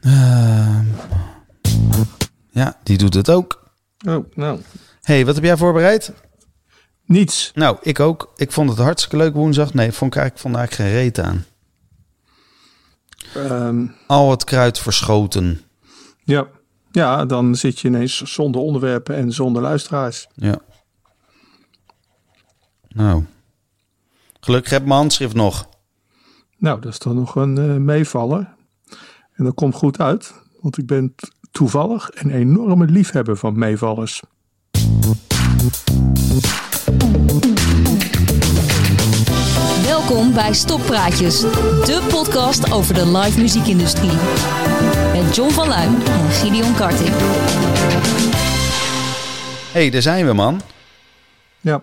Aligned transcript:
Ehm, 0.00 0.86
ja, 2.50 2.78
die 2.82 2.98
doet 2.98 3.14
het 3.14 3.30
ook. 3.30 3.70
Oh, 4.06 4.24
nou. 4.34 4.60
hey, 5.02 5.24
wat 5.26 5.34
heb 5.34 5.44
jij 5.44 5.56
voorbereid? 5.56 6.12
Niets. 7.04 7.50
Nou, 7.54 7.76
ik 7.82 8.00
ook. 8.00 8.32
Ik 8.36 8.52
vond 8.52 8.70
het 8.70 8.78
hartstikke 8.78 9.16
leuk 9.16 9.34
woensdag. 9.34 9.74
Nee, 9.74 9.92
vond 9.92 10.14
ik 10.14 10.20
eigenlijk, 10.20 10.42
vond 10.42 10.56
eigenlijk 10.56 10.90
geen 10.90 11.00
reet 11.02 11.18
aan. 11.20 11.44
Ehm, 13.34 13.86
Al 14.06 14.30
het 14.30 14.44
kruid 14.44 14.78
verschoten. 14.78 15.60
ja. 16.24 16.46
ja, 16.90 17.24
dan 17.24 17.54
zit 17.54 17.80
je 17.80 17.88
ineens 17.88 18.22
zonder 18.22 18.60
onderwerpen 18.60 19.14
en 19.16 19.32
zonder 19.32 19.62
luisteraars. 19.62 20.28
Ja. 20.34 20.58
Nou. 22.88 23.24
Gelukkig 24.40 24.70
heb 24.70 24.80
ik 24.80 24.86
mijn 24.86 25.00
handschrift 25.00 25.34
nog. 25.34 25.68
Nou, 26.58 26.80
dat 26.80 26.92
is 26.92 26.98
dan 26.98 27.14
nog 27.14 27.34
een 27.34 27.58
eh, 27.58 27.76
meevaller. 27.76 28.54
En 29.38 29.44
dat 29.44 29.54
komt 29.54 29.74
goed 29.74 30.00
uit, 30.00 30.34
want 30.60 30.78
ik 30.78 30.86
ben 30.86 31.14
toevallig 31.50 32.10
een 32.12 32.30
enorme 32.30 32.86
liefhebber 32.86 33.36
van 33.36 33.58
meevallers. 33.58 34.22
Welkom 39.82 40.32
bij 40.32 40.52
Stoppraatjes, 40.52 41.40
de 41.40 42.06
podcast 42.10 42.72
over 42.72 42.94
de 42.94 43.06
live 43.06 43.40
muziekindustrie. 43.40 44.16
Met 45.12 45.36
John 45.36 45.50
van 45.50 45.68
Luijn 45.68 45.94
en 45.94 46.30
Gideon 46.30 46.74
Karting. 46.74 47.14
hey, 49.72 49.90
daar 49.90 50.02
zijn 50.02 50.26
we, 50.26 50.32
man. 50.32 50.60
Ja, 51.60 51.82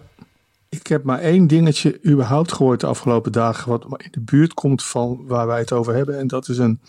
ik 0.69 0.87
heb 0.87 1.03
maar 1.03 1.19
één 1.19 1.47
dingetje 1.47 1.99
überhaupt 2.05 2.51
gehoord 2.51 2.79
de 2.79 2.87
afgelopen 2.87 3.31
dagen, 3.31 3.69
wat 3.69 3.85
in 3.97 4.11
de 4.11 4.21
buurt 4.21 4.53
komt 4.53 4.83
van 4.83 5.23
waar 5.27 5.47
wij 5.47 5.59
het 5.59 5.71
over 5.71 5.95
hebben. 5.95 6.19
En 6.19 6.27
dat 6.27 6.49
is 6.49 6.57
een, 6.57 6.79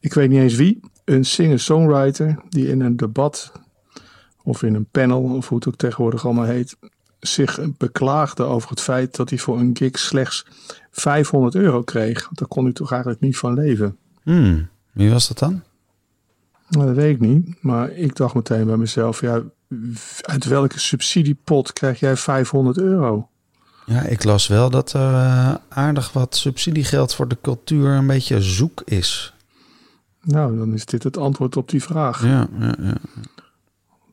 ik 0.00 0.14
weet 0.14 0.28
niet 0.28 0.40
eens 0.40 0.54
wie, 0.54 0.80
een 1.04 1.24
singer-songwriter 1.24 2.42
die 2.48 2.68
in 2.68 2.80
een 2.80 2.96
debat 2.96 3.52
of 4.42 4.62
in 4.62 4.74
een 4.74 4.86
panel, 4.90 5.22
of 5.22 5.48
hoe 5.48 5.58
het 5.58 5.68
ook 5.68 5.76
tegenwoordig 5.76 6.24
allemaal 6.24 6.44
heet, 6.44 6.76
zich 7.20 7.60
beklaagde 7.76 8.42
over 8.42 8.70
het 8.70 8.80
feit 8.80 9.16
dat 9.16 9.30
hij 9.30 9.38
voor 9.38 9.58
een 9.58 9.76
gig 9.76 9.98
slechts 9.98 10.46
500 10.90 11.54
euro 11.54 11.82
kreeg. 11.82 12.24
Want 12.24 12.38
daar 12.38 12.48
kon 12.48 12.64
hij 12.64 12.72
toch 12.72 12.90
eigenlijk 12.90 13.20
niet 13.20 13.36
van 13.36 13.54
leven. 13.54 13.96
Hmm, 14.22 14.68
wie 14.92 15.10
was 15.10 15.28
dat 15.28 15.38
dan? 15.38 15.62
Nou, 16.68 16.86
dat 16.86 16.96
weet 16.96 17.14
ik 17.14 17.20
niet. 17.20 17.62
Maar 17.62 17.90
ik 17.90 18.16
dacht 18.16 18.34
meteen 18.34 18.66
bij 18.66 18.76
mezelf, 18.76 19.20
ja, 19.20 19.42
uit 20.20 20.44
welke 20.44 20.78
subsidiepot 20.78 21.72
krijg 21.72 22.00
jij 22.00 22.16
500 22.16 22.78
euro? 22.78 23.28
Ja, 23.86 24.02
ik 24.02 24.24
las 24.24 24.46
wel 24.46 24.70
dat 24.70 24.92
er 24.92 25.14
eh, 25.14 25.54
aardig 25.68 26.12
wat 26.12 26.36
subsidiegeld 26.36 27.14
voor 27.14 27.28
de 27.28 27.38
cultuur 27.42 27.88
een 27.90 28.06
beetje 28.06 28.42
zoek 28.42 28.82
is. 28.84 29.34
Nou, 30.22 30.58
dan 30.58 30.74
is 30.74 30.84
dit 30.84 31.02
het 31.02 31.16
antwoord 31.16 31.56
op 31.56 31.68
die 31.68 31.82
vraag. 31.82 32.24
Ja, 32.24 32.48
ja, 32.58 32.74
ja. 32.80 32.94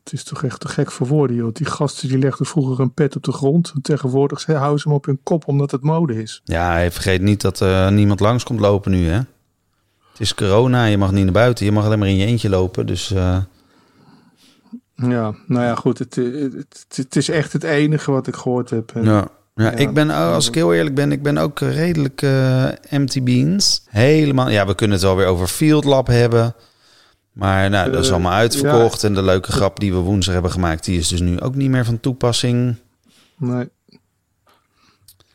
Het 0.03 0.15
is 0.15 0.23
toch 0.23 0.43
echt 0.43 0.59
te 0.59 0.67
gek 0.67 0.91
voor 0.91 1.07
woorden, 1.07 1.35
joh. 1.35 1.53
Die 1.53 1.65
gasten 1.65 2.07
die 2.07 2.17
legden 2.17 2.45
vroeger 2.45 2.79
een 2.79 2.93
pet 2.93 3.15
op 3.15 3.23
de 3.23 3.31
grond. 3.31 3.71
En 3.75 3.81
tegenwoordig 3.81 4.45
houden 4.45 4.79
ze 4.79 4.87
hem 4.87 4.97
op 4.97 5.05
hun 5.05 5.19
kop 5.23 5.47
omdat 5.47 5.71
het 5.71 5.81
mode 5.81 6.21
is. 6.21 6.41
ja 6.43 6.91
vergeet 6.91 7.21
niet 7.21 7.41
dat 7.41 7.59
er 7.59 7.91
niemand 7.91 8.19
langs 8.19 8.43
komt 8.43 8.59
lopen 8.59 8.91
nu, 8.91 9.07
hè? 9.07 9.17
Het 10.11 10.25
is 10.25 10.35
corona, 10.35 10.85
je 10.85 10.97
mag 10.97 11.11
niet 11.11 11.23
naar 11.23 11.33
buiten. 11.33 11.65
Je 11.65 11.71
mag 11.71 11.85
alleen 11.85 11.99
maar 11.99 12.07
in 12.07 12.15
je 12.15 12.25
eentje 12.25 12.49
lopen. 12.49 12.85
Dus 12.85 13.11
eh, 13.11 13.37
Ja, 14.95 15.35
nou 15.47 15.65
ja, 15.65 15.75
goed. 15.75 15.99
Het, 15.99 16.15
het, 16.15 16.53
het, 16.53 16.85
het 16.95 17.15
is 17.15 17.29
echt 17.29 17.53
het 17.53 17.63
enige 17.63 18.11
wat 18.11 18.27
ik 18.27 18.35
gehoord 18.35 18.69
heb. 18.69 18.91
En 18.91 19.03
ja. 19.03 19.27
Ja, 19.57 19.63
Ja. 19.63 19.71
ik 19.71 19.93
ben, 19.93 20.09
oh, 20.09 20.33
als 20.33 20.47
ik 20.47 20.55
heel 20.55 20.73
eerlijk 20.73 20.95
ben, 20.95 21.11
ik 21.11 21.23
ben 21.23 21.37
ook 21.37 21.59
redelijk 21.59 22.21
eh 22.21 22.91
empty 22.93 23.23
beans. 23.23 23.81
Helemaal, 23.89 24.49
ja, 24.49 24.67
we 24.67 24.75
kunnen 24.75 24.95
het 24.97 25.05
wel 25.05 25.15
weer 25.15 25.25
over 25.25 25.47
Field 25.47 25.83
Lab 25.83 26.07
hebben. 26.07 26.55
Maar 27.31 27.69
nou, 27.69 27.91
dat 27.91 28.01
is 28.01 28.07
Eh, 28.07 28.13
allemaal 28.13 28.31
uitverkocht. 28.33 29.03
En 29.03 29.13
de 29.13 29.23
leuke 29.23 29.51
grap 29.51 29.79
die 29.79 29.91
we 29.93 29.97
woensdag 29.99 30.33
hebben 30.33 30.51
gemaakt, 30.51 30.85
die 30.85 30.99
is 30.99 31.07
dus 31.07 31.21
nu 31.21 31.39
ook 31.39 31.55
niet 31.55 31.69
meer 31.69 31.85
van 31.85 31.99
toepassing. 31.99 32.75
Nee. 33.37 33.69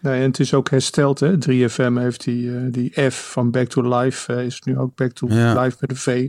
Nee, 0.01 0.21
en 0.21 0.27
het 0.27 0.41
is 0.41 0.55
ook 0.55 0.71
hersteld, 0.71 1.21
hè. 1.21 1.39
3FM 1.39 1.97
heeft 1.97 2.25
die, 2.25 2.57
eh, 2.57 2.63
die 2.71 3.11
F 3.11 3.31
van 3.33 3.51
Back 3.51 3.69
to 3.69 3.99
Life, 3.99 4.45
is 4.45 4.61
nu 4.63 4.79
ook 4.79 4.95
Back 4.95 5.13
to 5.13 5.27
Ja. 5.31 5.63
Life 5.63 5.77
met 5.81 5.91
een 5.91 5.97
V. 5.97 6.29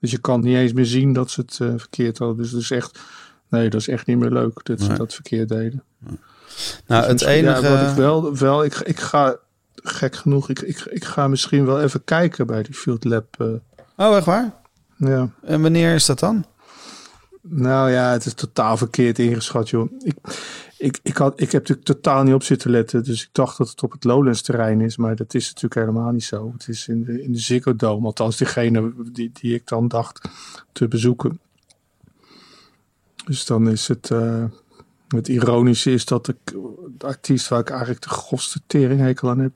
Dus 0.00 0.10
je 0.10 0.18
kan 0.18 0.40
niet 0.40 0.56
eens 0.56 0.72
meer 0.72 0.86
zien 0.86 1.12
dat 1.12 1.30
ze 1.30 1.40
het 1.40 1.54
verkeerd 1.56 2.18
hadden. 2.18 2.36
Dus 2.36 2.50
dat 2.50 2.60
is 2.60 2.70
echt, 2.70 2.98
nee, 3.52 3.70
dat 3.70 3.80
is 3.80 3.88
echt 3.88 4.06
niet 4.06 4.18
meer 4.18 4.30
leuk 4.30 4.60
dat 4.64 4.80
ze 4.80 4.88
Nee. 4.88 4.96
dat 4.96 5.14
verkeerd 5.14 5.48
deden. 5.48 5.82
Nou, 6.86 7.02
Dus 7.02 7.06
het 7.06 7.20
enige... 7.22 7.62
Ja, 7.62 7.76
wat 7.80 7.90
ik 7.90 7.96
wel, 7.96 8.36
wel 8.36 8.64
ik, 8.64 8.74
ik 8.78 9.00
ga, 9.00 9.36
gek 9.74 10.16
genoeg, 10.16 10.48
ik, 10.48 10.60
ik, 10.60 10.78
ik 10.80 11.04
ga 11.04 11.28
misschien 11.28 11.64
wel 11.66 11.80
even 11.80 12.04
kijken 12.04 12.46
bij 12.46 12.62
die 12.62 12.74
Field 12.74 13.04
Lab. 13.04 13.34
eh, 13.38 13.46
Oh, 14.08 14.16
echt 14.16 14.26
waar? 14.26 14.54
ja. 14.96 15.28
En 15.42 15.62
wanneer 15.62 15.94
is 15.94 16.06
dat 16.06 16.18
dan? 16.18 16.44
Nou 17.42 17.90
ja, 17.90 18.12
het 18.12 18.26
is 18.26 18.34
totaal 18.34 18.76
verkeerd 18.76 19.18
ingeschat, 19.18 19.68
joh. 19.70 19.92
Ik, 20.04 20.14
ik, 20.78 20.98
ik, 21.02 21.16
had, 21.16 21.40
ik 21.40 21.52
heb 21.52 21.60
natuurlijk 21.68 21.86
totaal 21.88 22.22
niet 22.22 22.34
op 22.34 22.42
zitten 22.42 22.70
letten. 22.70 23.04
Dus 23.04 23.22
ik 23.22 23.28
dacht 23.32 23.58
dat 23.58 23.68
het 23.68 23.82
op 23.82 23.92
het 23.92 24.04
Lowlands 24.04 24.42
terrein 24.42 24.80
is. 24.80 24.96
Maar 24.96 25.16
dat 25.16 25.34
is 25.34 25.46
natuurlijk 25.46 25.74
helemaal 25.74 26.10
niet 26.12 26.24
zo. 26.24 26.52
Het 26.52 26.68
is 26.68 26.88
in 26.88 27.04
de, 27.04 27.22
in 27.22 27.32
de 27.32 27.38
Ziggo 27.38 27.76
Dome. 27.76 28.06
Althans, 28.06 28.36
diegene 28.36 28.92
die, 29.12 29.30
die 29.40 29.54
ik 29.54 29.66
dan 29.68 29.88
dacht 29.88 30.28
te 30.72 30.88
bezoeken. 30.88 31.40
Dus 33.24 33.46
dan 33.46 33.68
is 33.68 33.88
het... 33.88 34.10
eh, 34.10 34.44
het 35.08 35.28
ironische 35.28 35.92
is 35.92 36.04
dat 36.04 36.28
ik, 36.28 36.36
de 36.98 37.06
artiest 37.06 37.48
waar 37.48 37.60
ik 37.60 37.70
eigenlijk 37.70 38.02
de 38.02 38.08
grofste 38.08 38.60
teringhekel 38.66 39.30
aan 39.30 39.38
heb... 39.38 39.52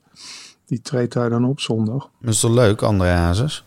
Die 0.65 0.81
treedt 0.81 1.13
daar 1.13 1.29
dan 1.29 1.45
op 1.45 1.59
zondag. 1.59 2.09
Dat 2.21 2.33
is 2.33 2.39
toch 2.39 2.53
leuk, 2.53 2.81
André 2.81 3.07
Hazes? 3.07 3.63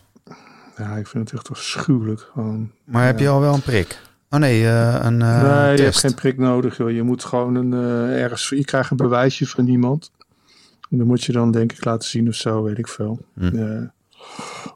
Ja, 0.77 0.95
ik 0.95 1.07
vind 1.07 1.29
het 1.29 1.39
echt 1.39 1.49
afschuwelijk. 1.49 2.29
Gewoon. 2.33 2.71
Maar 2.83 3.05
heb 3.05 3.19
je 3.19 3.29
al 3.29 3.39
wel 3.39 3.53
een 3.53 3.61
prik? 3.61 4.01
Oh 4.29 4.39
nee, 4.39 4.65
eh, 4.65 4.99
een 5.01 5.21
eh, 5.21 5.41
nee, 5.41 5.77
je 5.77 5.83
hebt 5.83 5.97
geen 5.97 6.13
prik 6.13 6.37
nodig. 6.37 6.77
Joh. 6.77 6.91
Je 6.91 7.03
moet 7.03 7.23
gewoon 7.23 7.55
een, 7.55 7.73
ergens. 8.13 8.49
Je 8.49 8.65
krijgt 8.65 8.91
een 8.91 8.97
bewijsje 8.97 9.47
van 9.47 9.67
iemand. 9.67 10.11
En 10.89 10.97
dan 10.97 11.07
moet 11.07 11.23
je 11.23 11.31
dan 11.31 11.51
denk 11.51 11.71
ik 11.71 11.85
laten 11.85 12.09
zien 12.09 12.27
of 12.27 12.35
zo, 12.35 12.63
weet 12.63 12.77
ik 12.77 12.87
veel. 12.87 13.19
Hm. 13.33 13.85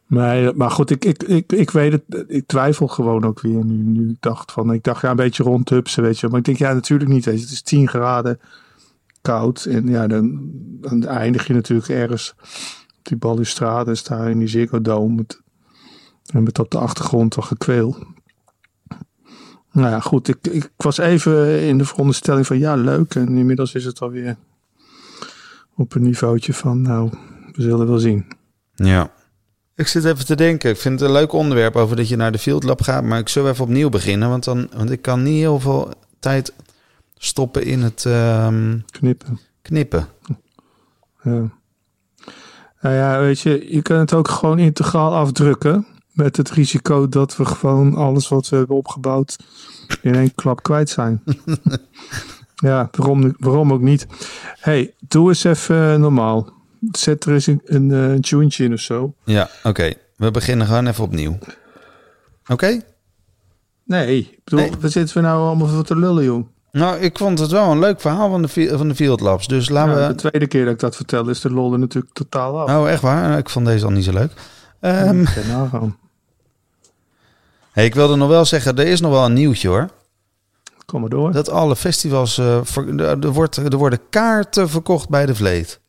Eh, 0.09 0.51
maar, 0.51 0.71
goed, 0.71 0.89
ik, 0.89 1.05
ik, 1.05 1.23
ik, 1.23 1.51
ik 1.51 1.71
weet 1.71 1.91
het. 1.91 2.25
Ik 2.27 2.47
twijfel 2.47 2.87
gewoon 2.87 3.23
ook 3.23 3.41
weer 3.41 3.65
nu. 3.65 3.75
Nu 3.75 4.09
ik 4.09 4.17
dacht 4.21 4.51
van, 4.51 4.73
ik 4.73 4.83
dacht 4.83 5.01
ja, 5.01 5.09
een 5.09 5.15
beetje 5.15 5.43
rondhupsen, 5.43 6.03
weet 6.03 6.19
je. 6.19 6.27
Maar 6.27 6.39
ik 6.39 6.45
denk 6.45 6.57
ja, 6.57 6.73
natuurlijk 6.73 7.09
niet. 7.09 7.25
Het 7.25 7.35
is 7.35 7.61
10 7.61 7.87
graden 7.87 8.39
koud. 9.21 9.65
En 9.65 9.87
ja, 9.87 10.07
dan, 10.07 10.49
dan 10.81 11.03
eindig 11.03 11.47
je 11.47 11.53
natuurlijk 11.53 11.89
ergens 11.89 12.33
op 12.97 13.01
die 13.01 13.17
balustrade. 13.17 13.95
Sta 13.95 14.25
in 14.25 14.39
die 14.39 14.47
Ziggo 14.47 14.81
Dome. 14.81 15.25
En 16.33 16.43
met 16.43 16.59
op 16.59 16.71
de 16.71 16.77
achtergrond 16.77 17.31
toch 17.31 17.47
gekweel. 17.47 17.97
Nou 19.71 19.89
ja, 19.89 19.99
goed. 19.99 20.27
Ik, 20.27 20.47
ik 20.47 20.71
was 20.77 20.97
even 20.97 21.61
in 21.61 21.77
de 21.77 21.85
veronderstelling 21.85 22.47
van 22.47 22.57
ja, 22.57 22.75
leuk. 22.75 23.15
En 23.15 23.37
inmiddels 23.37 23.73
is 23.73 23.85
het 23.85 24.01
alweer 24.01 24.37
op 25.75 25.95
een 25.95 26.03
niveautje 26.03 26.53
van 26.53 26.81
nou, 26.81 27.09
we 27.51 27.61
zullen 27.61 27.87
wel 27.87 27.99
zien. 27.99 28.25
Ja. 28.75 29.11
Ik 29.75 29.87
zit 29.87 30.05
even 30.05 30.25
te 30.25 30.35
denken. 30.35 30.69
Ik 30.69 30.77
vind 30.77 30.99
het 30.99 31.09
een 31.09 31.15
leuk 31.15 31.33
onderwerp 31.33 31.75
over 31.75 31.95
dat 31.95 32.09
je 32.09 32.15
naar 32.15 32.31
de 32.31 32.37
Field 32.37 32.63
Lab 32.63 32.81
gaat. 32.81 33.03
Maar 33.03 33.19
ik 33.19 33.29
zal 33.29 33.49
even 33.49 33.63
opnieuw 33.63 33.89
beginnen. 33.89 34.29
Want, 34.29 34.43
dan, 34.43 34.69
want 34.75 34.91
ik 34.91 35.01
kan 35.01 35.23
niet 35.23 35.39
heel 35.39 35.59
veel 35.59 35.93
tijd 36.19 36.53
stoppen 37.17 37.63
in 37.63 37.81
het 37.81 38.05
ehm, 38.05 38.77
Knippen. 38.85 39.39
knippen. 39.61 40.07
Ja. 41.21 41.49
Nou 42.81 42.95
ja, 42.95 43.19
weet 43.19 43.39
je, 43.39 43.65
je 43.69 43.81
kan 43.81 43.97
het 43.97 44.13
ook 44.13 44.27
gewoon 44.27 44.59
integraal 44.59 45.15
afdrukken. 45.15 45.87
Met 46.11 46.37
het 46.37 46.49
risico 46.51 47.09
dat 47.09 47.37
we 47.37 47.45
gewoon 47.45 47.95
alles 47.95 48.27
wat 48.27 48.49
we 48.49 48.55
hebben 48.55 48.75
opgebouwd 48.75 49.37
in 50.01 50.15
één 50.15 50.35
klap 50.35 50.63
kwijt 50.63 50.89
zijn. 50.89 51.23
ja, 52.55 52.89
waarom, 52.91 53.35
waarom 53.37 53.73
ook 53.73 53.81
niet? 53.81 54.07
hey, 54.59 54.93
doe 54.99 55.27
eens 55.27 55.43
even 55.43 55.99
normaal. 55.99 56.54
Zet 56.91 57.25
er 57.25 57.33
eens 57.33 57.47
een, 57.47 57.61
een, 57.65 57.91
eh, 57.91 58.37
een 58.39 58.49
in 58.57 58.73
of 58.73 58.79
zo. 58.79 59.13
Ja, 59.23 59.49
oké. 59.63 59.93
We 60.15 60.31
beginnen 60.31 60.67
gewoon 60.67 60.87
even 60.87 61.03
opnieuw. 61.03 61.37
Oké? 62.47 62.81
Nee, 63.83 64.17
ik 64.19 64.39
bedoel, 64.43 64.59
Nee. 64.59 64.71
waar 64.79 64.89
zitten 64.89 65.15
we 65.17 65.21
nou 65.23 65.41
allemaal 65.47 65.67
voor 65.67 65.83
te 65.83 65.97
lullen, 65.97 66.23
joh? 66.23 66.47
Nou, 66.71 66.97
ik 66.99 67.17
vond 67.17 67.39
het 67.39 67.51
wel 67.51 67.71
een 67.71 67.79
leuk 67.79 68.01
verhaal 68.01 68.29
van 68.29 68.41
de, 68.41 68.77
van 68.77 68.87
de 68.87 68.95
Field 68.95 69.19
Labs. 69.19 69.47
Dus 69.47 69.69
laten 69.69 69.99
Ja, 70.01 70.07
we... 70.07 70.13
de 70.13 70.19
tweede 70.29 70.47
keer 70.47 70.63
dat 70.65 70.73
ik 70.73 70.79
dat 70.79 70.95
vertel 70.95 71.29
is 71.29 71.41
de 71.41 71.49
lol 71.51 71.73
er 71.73 71.79
natuurlijk 71.79 72.13
totaal 72.13 72.59
af. 72.59 72.77
Oh, 72.77 72.89
echt 72.89 73.01
waar? 73.01 73.27
Nou, 73.27 73.37
Ik 73.39 73.49
vond 73.49 73.65
deze 73.65 73.85
al 73.85 73.91
niet 73.91 74.03
zo 74.03 74.13
leuk. 74.13 74.31
Ehm, 74.79 75.17
Moet 75.17 75.33
je 75.33 75.43
nagaan. 75.47 75.97
hey, 77.71 77.85
ik 77.85 77.95
wilde 77.95 78.15
nog 78.15 78.27
wel 78.29 78.45
zeggen, 78.45 78.77
er 78.77 78.87
is 78.87 79.01
nog 79.01 79.11
wel 79.11 79.25
een 79.25 79.33
nieuwtje 79.33 79.67
hoor. 79.67 79.89
Kom 80.85 81.01
maar 81.01 81.09
door. 81.09 81.31
Dat 81.31 81.49
alle 81.49 81.75
festivals... 81.75 82.37
eh, 82.37 82.59
ver- 82.63 82.99
er, 82.99 83.19
er 83.19 83.31
wordt, 83.31 83.55
er 83.57 83.77
worden 83.77 83.99
kaarten 84.09 84.69
verkocht 84.69 85.09
bij 85.09 85.25
de 85.25 85.35
Vleet. 85.35 85.79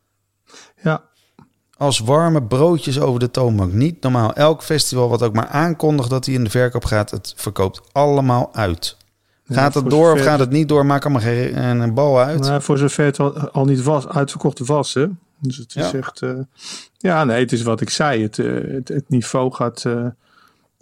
Als 1.77 1.99
warme 1.99 2.43
broodjes 2.43 3.01
over 3.01 3.21
de 3.21 3.31
toonbank. 3.31 3.73
Niet 3.73 4.03
normaal. 4.03 4.33
Elk 4.33 4.63
festival 4.63 5.09
wat 5.09 5.23
ook 5.23 5.33
maar 5.35 5.47
aankondigt 5.49 6.11
dat 6.11 6.25
hij 6.27 6.35
in 6.35 6.45
de 6.45 6.51
verkoop 6.51 6.85
gaat... 6.85 7.11
het 7.11 7.33
verkoopt 7.37 7.81
allemaal 7.93 8.55
uit. 8.55 8.97
Ja, 9.45 9.55
Gaat 9.55 9.75
het 9.75 9.91
door 9.91 10.13
of 10.13 10.21
gaat 10.23 10.39
het 10.39 10.51
niet 10.51 10.69
door? 10.69 10.87
Maak 10.87 11.05
allemaal 11.05 11.23
geen 11.23 11.81
een 11.81 11.95
bal 11.95 12.21
uit. 12.21 12.41
Nou, 12.41 12.63
voor 12.63 12.79
zover 12.79 13.05
het 13.05 13.21
al, 13.21 13.39
al 13.39 13.65
niet 13.65 13.83
was, 13.83 14.09
uitverkocht 14.09 14.59
was, 14.59 14.95
hè? 14.95 15.07
Dus 15.39 15.57
het 15.57 15.77
is 15.77 15.91
Ja. 15.91 15.99
echt... 15.99 16.23
eh, 16.23 16.31
ja, 16.97 17.25
nee, 17.25 17.41
het 17.41 17.53
is 17.53 17.63
wat 17.63 17.81
ik 17.81 17.91
zei. 17.91 18.23
Het, 18.23 18.39
eh, 18.39 18.55
het, 18.75 18.89
het 18.89 19.09
niveau 19.09 19.53
gaat... 19.53 19.85
eh, 19.85 20.07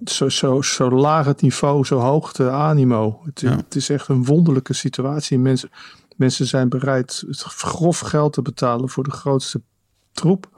zo, 0.05 0.29
zo, 0.29 0.63
zo 0.63 0.91
laag 0.91 1.27
het 1.27 1.41
niveau, 1.43 1.85
zo 1.85 1.99
hoog 1.99 2.33
de 2.33 2.51
animo. 2.51 3.21
Het, 3.25 3.41
Ja. 3.41 3.57
het 3.57 3.75
is 3.75 3.91
echt 3.91 4.09
een 4.09 4.25
wonderlijke 4.25 4.73
situatie. 4.73 5.39
Mensen, 5.39 5.71
mensen 6.17 6.47
zijn 6.47 6.69
bereid 6.69 7.25
het 7.27 7.41
grof 7.43 7.99
geld 7.99 8.33
te 8.33 8.43
betalen 8.43 8.89
voor 8.89 9.05
de 9.05 9.11
grootste 9.11 9.61
troep. 10.15 10.49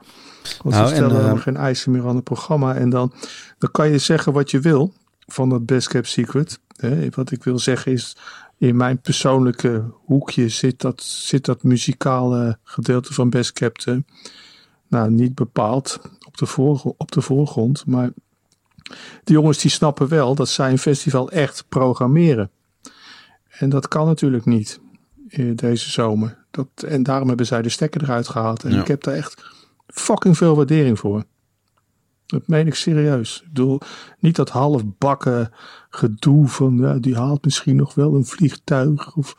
Want 0.63 0.75
Nou, 0.75 0.87
ze 0.87 0.91
en, 0.91 0.95
stellen 0.95 1.11
eh, 1.11 1.17
helemaal 1.17 1.41
geen 1.41 1.57
eisen 1.57 1.91
meer 1.91 2.07
aan 2.07 2.15
het 2.15 2.23
programma. 2.23 2.75
En 2.75 2.89
dan, 2.89 3.13
dan 3.57 3.71
kan 3.71 3.89
je 3.89 3.97
zeggen 3.97 4.33
wat 4.33 4.51
je 4.51 4.59
wil 4.59 4.93
van 5.27 5.49
dat 5.49 5.65
Best 5.65 5.87
Kept 5.87 6.07
Secret. 6.07 6.59
Hè, 6.75 7.09
wat 7.09 7.31
ik 7.31 7.43
wil 7.43 7.59
zeggen 7.59 7.91
is, 7.91 8.17
in 8.57 8.75
mijn 8.75 9.01
persoonlijke 9.01 9.83
hoekje 10.05 10.49
zit 10.49 10.81
dat, 10.81 11.03
zit 11.03 11.45
dat 11.45 11.63
muzikale 11.63 12.57
gedeelte 12.63 13.13
van 13.13 13.29
Best 13.29 13.51
Kept 13.53 13.85
eh, 13.85 13.95
nou, 14.87 15.11
niet 15.11 15.35
bepaald 15.35 15.99
op 16.25 16.37
de, 16.37 16.45
voorgr- 16.45 16.87
op 16.97 17.11
de 17.11 17.21
voorgrond. 17.21 17.85
Maar 17.85 18.09
de 19.23 19.33
jongens 19.33 19.57
die 19.57 19.71
snappen 19.71 20.07
wel 20.07 20.35
dat 20.35 20.49
zij 20.49 20.71
een 20.71 20.77
festival 20.77 21.31
echt 21.31 21.65
programmeren. 21.69 22.51
En 23.49 23.69
dat 23.69 23.87
kan 23.87 24.05
natuurlijk 24.05 24.45
niet 24.45 24.79
eh, 24.79 24.86
deze 25.55 25.91
zomer. 25.91 26.45
Dat, 26.51 26.67
en 26.87 27.03
daarom 27.03 27.27
hebben 27.27 27.45
zij 27.45 27.61
de 27.61 27.69
stekker 27.69 28.03
eruit 28.03 28.27
gehaald. 28.27 28.63
En 28.63 28.71
Ja. 28.71 28.81
ik 28.81 28.87
heb 28.87 29.03
daar 29.03 29.13
echt 29.13 29.43
fucking 29.87 30.37
veel 30.37 30.55
waardering 30.55 30.99
voor. 30.99 31.23
Dat 32.25 32.47
meen 32.47 32.67
ik 32.67 32.75
serieus. 32.75 33.41
Ik 33.41 33.47
bedoel, 33.47 33.79
niet 34.19 34.35
dat 34.35 34.49
halfbakken 34.49 35.51
gedoe 35.89 36.47
van 36.47 36.77
ja, 36.77 36.93
die 36.93 37.15
haalt 37.15 37.43
misschien 37.43 37.75
nog 37.75 37.93
wel 37.93 38.15
een 38.15 38.25
vliegtuig. 38.25 39.15
Of 39.15 39.35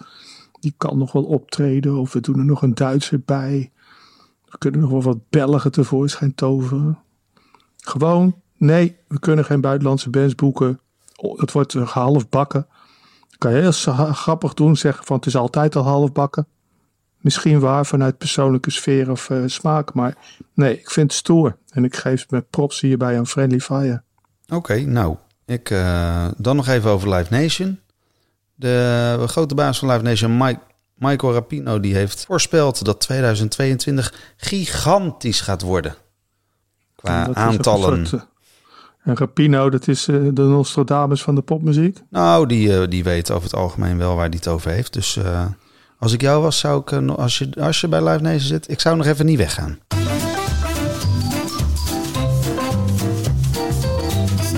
die 0.60 0.74
kan 0.76 0.98
nog 0.98 1.12
wel 1.12 1.24
optreden. 1.24 1.96
Of 1.96 2.12
we 2.12 2.20
doen 2.20 2.38
er 2.38 2.44
nog 2.44 2.62
een 2.62 2.74
Duitser 2.74 3.20
bij. 3.24 3.72
We 4.44 4.58
kunnen 4.58 4.80
nog 4.80 4.90
wel 4.90 5.02
wat 5.02 5.28
Belgen 5.30 5.72
tevoorschijn 5.72 6.34
toveren. 6.34 6.98
Gewoon, 7.76 8.40
nee, 8.56 8.96
we 9.08 9.18
kunnen 9.18 9.44
geen 9.44 9.60
buitenlandse 9.60 10.10
bands 10.10 10.34
boeken. 10.34 10.80
Het 11.36 11.52
wordt 11.52 11.72
half 11.72 12.28
bakken. 12.28 12.66
Kan 13.38 13.52
je 13.52 13.60
heel 13.60 13.94
grappig 14.12 14.54
doen, 14.54 14.76
zeggen 14.76 15.04
van 15.04 15.16
het 15.16 15.26
is 15.26 15.36
altijd 15.36 15.76
al 15.76 15.82
half 15.82 16.12
bakken. 16.12 16.46
Misschien 17.18 17.60
waar 17.60 17.86
vanuit 17.86 18.18
persoonlijke 18.18 18.70
sfeer 18.70 19.10
of 19.10 19.30
eh, 19.30 19.42
smaak, 19.46 19.94
maar 19.94 20.16
nee, 20.54 20.78
ik 20.78 20.90
vind 20.90 21.10
het 21.10 21.20
stoer. 21.20 21.56
En 21.70 21.84
ik 21.84 21.96
geef 21.96 22.30
mijn 22.30 22.46
props 22.50 22.80
hierbij 22.80 23.18
aan 23.18 23.26
Friendly 23.26 23.60
Fire. 23.60 24.02
Oké, 24.48 24.80
nou, 24.80 25.16
ik, 25.44 25.70
eh, 25.70 26.28
dan 26.36 26.56
nog 26.56 26.68
even 26.68 26.90
over 26.90 27.14
Live 27.14 27.34
Nation. 27.34 27.80
De 28.54 29.24
grote 29.26 29.54
baas 29.54 29.78
van 29.78 29.90
Live 29.90 30.02
Nation, 30.02 30.36
Mike, 30.36 30.60
Michael 30.94 31.32
Rapino, 31.32 31.80
die 31.80 31.94
heeft 31.94 32.24
voorspeld 32.26 32.84
dat 32.84 33.00
2022 33.00 34.34
gigantisch 34.36 35.40
gaat 35.40 35.62
worden. 35.62 35.94
Qua 36.96 37.34
aantallen. 37.34 38.06
soort, 38.06 38.22
eh, 38.22 38.28
en 39.08 39.16
Rapino, 39.16 39.70
dat 39.70 39.88
is 39.88 40.08
eh, 40.08 40.16
de 40.32 40.42
Nostradamus 40.42 41.22
van 41.22 41.34
de 41.34 41.40
popmuziek. 41.40 41.98
Nou, 42.10 42.46
die, 42.46 42.80
eh, 42.80 42.88
die 42.88 43.04
weet 43.04 43.30
over 43.30 43.42
het 43.42 43.54
algemeen 43.54 43.98
wel 43.98 44.14
waar 44.14 44.26
hij 44.26 44.36
het 44.36 44.48
over 44.48 44.70
heeft. 44.70 44.92
Dus 44.92 45.16
eh, 45.16 45.46
als 45.98 46.12
ik 46.12 46.20
jou 46.20 46.42
was, 46.42 46.58
zou 46.58 46.80
ik, 46.80 46.92
als, 46.92 47.38
je, 47.38 47.50
als 47.60 47.80
je 47.80 47.88
bij 47.88 48.04
Live 48.04 48.22
Nation 48.22 48.40
zit, 48.40 48.70
ik 48.70 48.80
zou 48.80 48.96
nog 48.96 49.06
even 49.06 49.26
niet 49.26 49.38
weggaan. 49.38 49.78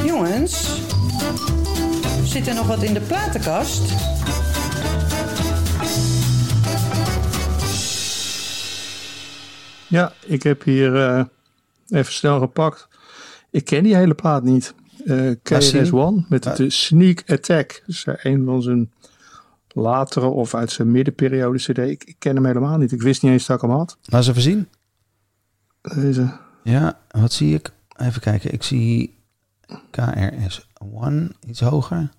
Jongens, 0.05 0.81
zit 2.25 2.47
er 2.47 2.55
nog 2.55 2.67
wat 2.67 2.82
in 2.82 2.94
de 2.94 3.00
platenkast? 3.00 3.93
Ja, 9.87 10.12
ik 10.26 10.43
heb 10.43 10.64
hier 10.64 10.97
eh, 10.97 11.25
even 11.88 12.12
snel 12.12 12.38
gepakt. 12.38 12.88
Ik 13.50 13.64
ken 13.64 13.82
die 13.82 13.97
hele 13.97 14.14
plaat 14.14 14.43
niet. 14.43 14.75
Eh. 15.05 15.31
KRS-One 15.43 16.25
met 16.29 16.56
de 16.56 16.70
Sneak 16.70 17.23
Attack. 17.26 17.82
Dus 17.87 18.06
een 18.06 18.44
van 18.44 18.62
zijn 18.62 18.93
latere 19.69 20.26
of 20.26 20.55
uit 20.55 20.70
zijn 20.70 20.91
middenperiode 20.91 21.58
cd. 21.58 21.79
Ik, 21.79 22.05
ik 22.05 22.17
ken 22.19 22.35
hem 22.35 22.47
helemaal 22.47 22.79
niet. 22.79 22.93
Ik 22.93 23.02
wist 23.02 23.23
niet 23.23 23.32
eens 23.32 23.47
dat 23.47 23.56
ik 23.56 23.62
hem 23.62 23.70
had. 23.70 23.99
Laat 24.02 24.20
eens 24.20 24.29
even 24.29 24.43
zien. 24.43 24.69
Deze. 25.94 26.32
Ja, 26.62 26.99
wat 27.08 27.32
zie 27.32 27.55
ik? 27.55 27.73
Even 27.97 28.20
kijken. 28.20 28.52
Ik 28.52 28.62
zie 28.62 29.19
KRS-One 29.91 31.31
iets 31.47 31.61
hoger. 31.61 32.11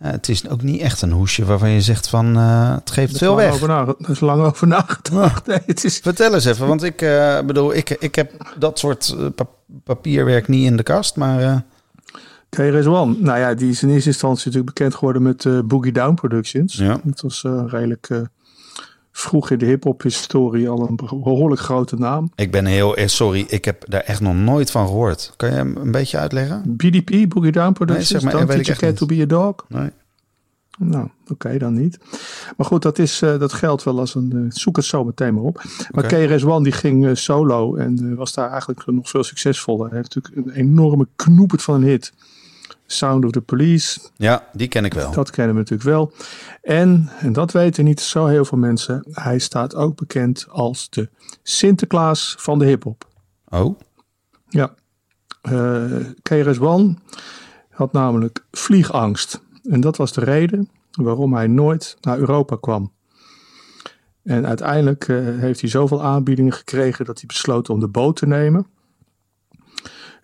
Ja, 0.00 0.10
het 0.10 0.28
is 0.28 0.48
ook 0.48 0.62
niet 0.62 0.80
echt 0.80 1.02
een 1.02 1.12
hoesje 1.12 1.44
waarvan 1.44 1.70
je 1.70 1.80
zegt 1.80 2.08
van 2.08 2.36
eh, 2.36 2.74
het 2.74 2.90
geeft 2.90 3.18
veel 3.18 3.36
weg. 3.36 3.52
Over 3.52 3.70
er 3.70 4.10
is 4.10 4.20
lang 4.20 4.42
over 4.42 4.66
nagedacht. 4.66 5.46
Nee, 5.46 5.58
het 5.66 5.84
is, 5.84 5.98
Vertel 5.98 6.34
eens 6.34 6.44
even, 6.44 6.66
want 6.66 6.82
ik 6.82 7.02
eh, 7.02 7.40
bedoel, 7.40 7.74
ik, 7.74 7.90
ik 7.90 8.14
heb 8.14 8.52
dat 8.58 8.78
soort 8.78 9.14
eh, 9.18 9.26
pa- 9.34 9.46
papierwerk 9.84 10.48
niet 10.48 10.64
in 10.66 10.76
de 10.76 10.82
kast, 10.82 11.16
maar 11.16 11.40
eh, 11.42 11.56
KRS-One. 12.48 13.16
Nou 13.18 13.38
ja, 13.38 13.54
die 13.54 13.70
is 13.70 13.82
in 13.82 13.90
eerste 13.90 14.08
instantie 14.08 14.46
natuurlijk 14.46 14.74
bekend 14.74 14.94
geworden 14.94 15.22
met 15.22 15.44
eh, 15.44 15.58
Boogie 15.64 15.92
Down 15.92 16.14
Productions. 16.14 16.74
Ja. 16.74 17.00
Dat 17.04 17.20
was 17.20 17.44
eh, 17.44 17.64
redelijk 17.66 18.06
eh, 18.10 18.18
vroeg 19.16 19.50
in 19.50 19.58
de 19.58 19.66
hip-hop 19.66 20.02
historie 20.02 20.68
al 20.68 20.88
een 20.88 20.96
behoorlijk 20.96 21.60
grote 21.60 21.96
naam. 21.96 22.30
ik 22.34 22.50
ben 22.50 22.66
heel, 22.66 22.96
eh, 22.96 23.06
sorry, 23.06 23.44
ik 23.48 23.64
heb 23.64 23.84
daar 23.88 24.00
echt 24.00 24.20
nog 24.20 24.34
nooit 24.34 24.70
van 24.70 24.86
gehoord. 24.86 25.32
Kan 25.36 25.48
je 25.48 25.54
hem 25.54 25.76
een 25.76 25.90
beetje 25.90 26.18
uitleggen? 26.18 26.62
BDP, 26.66 27.28
Boogie 27.28 27.52
Down 27.52 27.72
Productions. 27.72 28.08
zeg 28.08 28.22
maar, 28.32 28.46
weet 28.46 28.58
ik 28.58 28.68
echt 28.68 28.82
niet. 28.82 28.96
to 28.96 29.06
be 29.06 29.20
a 29.22 29.26
Dog. 29.26 29.54
Nee. 29.68 29.90
Nou, 30.78 31.08
oké, 31.28 31.58
dan 31.58 31.74
niet. 31.74 31.98
Maar 32.56 32.66
goed, 32.66 32.82
dat, 32.82 32.98
is, 32.98 33.22
eh, 33.22 33.38
dat 33.38 33.52
geldt 33.52 33.82
wel 33.82 33.98
als 33.98 34.14
een... 34.14 34.32
eh, 34.32 34.40
zoek 34.48 34.76
het 34.76 34.84
zo 34.84 35.04
meteen 35.04 35.34
maar 35.34 35.42
op. 35.42 35.62
Maar. 35.90 36.06
KRS-One 36.06 36.62
die 36.62 36.72
ging 36.72 37.18
solo 37.18 37.76
en 37.76 38.16
was 38.16 38.32
daar 38.32 38.50
eigenlijk 38.50 38.86
nog 38.86 39.08
veel 39.08 39.24
succesvoller. 39.24 39.88
Hij 39.88 39.96
heeft 39.96 40.14
natuurlijk 40.14 40.46
een 40.46 40.54
enorme 40.54 41.06
knoepert 41.16 41.62
van 41.62 41.74
een 41.74 41.82
hit. 41.88 42.12
Sound 42.86 43.24
of 43.24 43.30
the 43.30 43.40
Police, 43.40 44.00
Ja, 44.16 44.48
die 44.52 44.68
ken 44.68 44.84
ik 44.84 44.94
wel. 44.94 45.12
dat 45.12 45.30
kennen 45.30 45.54
we 45.54 45.60
natuurlijk 45.60 45.88
wel. 45.88 46.12
En, 46.62 47.10
en 47.20 47.32
dat 47.32 47.52
weten 47.52 47.84
niet 47.84 48.00
zo 48.00 48.26
heel 48.26 48.44
veel 48.44 48.58
mensen, 48.58 49.06
hij 49.10 49.38
staat 49.38 49.74
ook 49.74 49.96
bekend 49.96 50.46
als 50.48 50.90
de 50.90 51.08
Sinterklaas 51.42 52.34
van 52.38 52.58
de 52.58 52.64
hip-hop. 52.64 53.08
Oh, 53.48 53.78
Ja. 54.48 54.74
Eh 55.42 55.84
KRS-One 56.22 56.94
had 57.70 57.92
namelijk 57.92 58.46
vliegangst. 58.50 59.40
En 59.62 59.80
dat 59.80 59.96
was 59.96 60.12
de 60.12 60.20
reden 60.24 60.68
waarom 60.90 61.34
hij 61.34 61.46
nooit 61.46 61.96
naar 62.00 62.18
Europa 62.18 62.56
kwam. 62.60 62.92
En 64.22 64.46
uiteindelijk 64.46 65.08
eh, 65.08 65.16
heeft 65.24 65.60
hij 65.60 65.70
zoveel 65.70 66.02
aanbiedingen 66.02 66.52
gekregen 66.52 67.04
dat 67.04 67.16
hij 67.18 67.26
besloot 67.26 67.70
om 67.70 67.80
de 67.80 67.88
boot 67.88 68.16
te 68.16 68.26
nemen. 68.26 68.66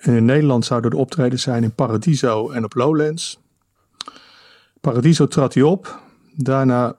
En 0.02 0.14
in 0.14 0.24
Nederland 0.24 0.64
zouden 0.64 0.90
de 0.90 0.96
optredens 0.96 1.42
zijn 1.42 1.62
in 1.62 1.74
Paradiso 1.74 2.50
en 2.50 2.64
op 2.64 2.74
Lowlands. 2.74 3.40
Paradiso 4.80 5.26
trad 5.26 5.54
hij 5.54 5.62
op. 5.62 6.00
Daarna 6.34 6.96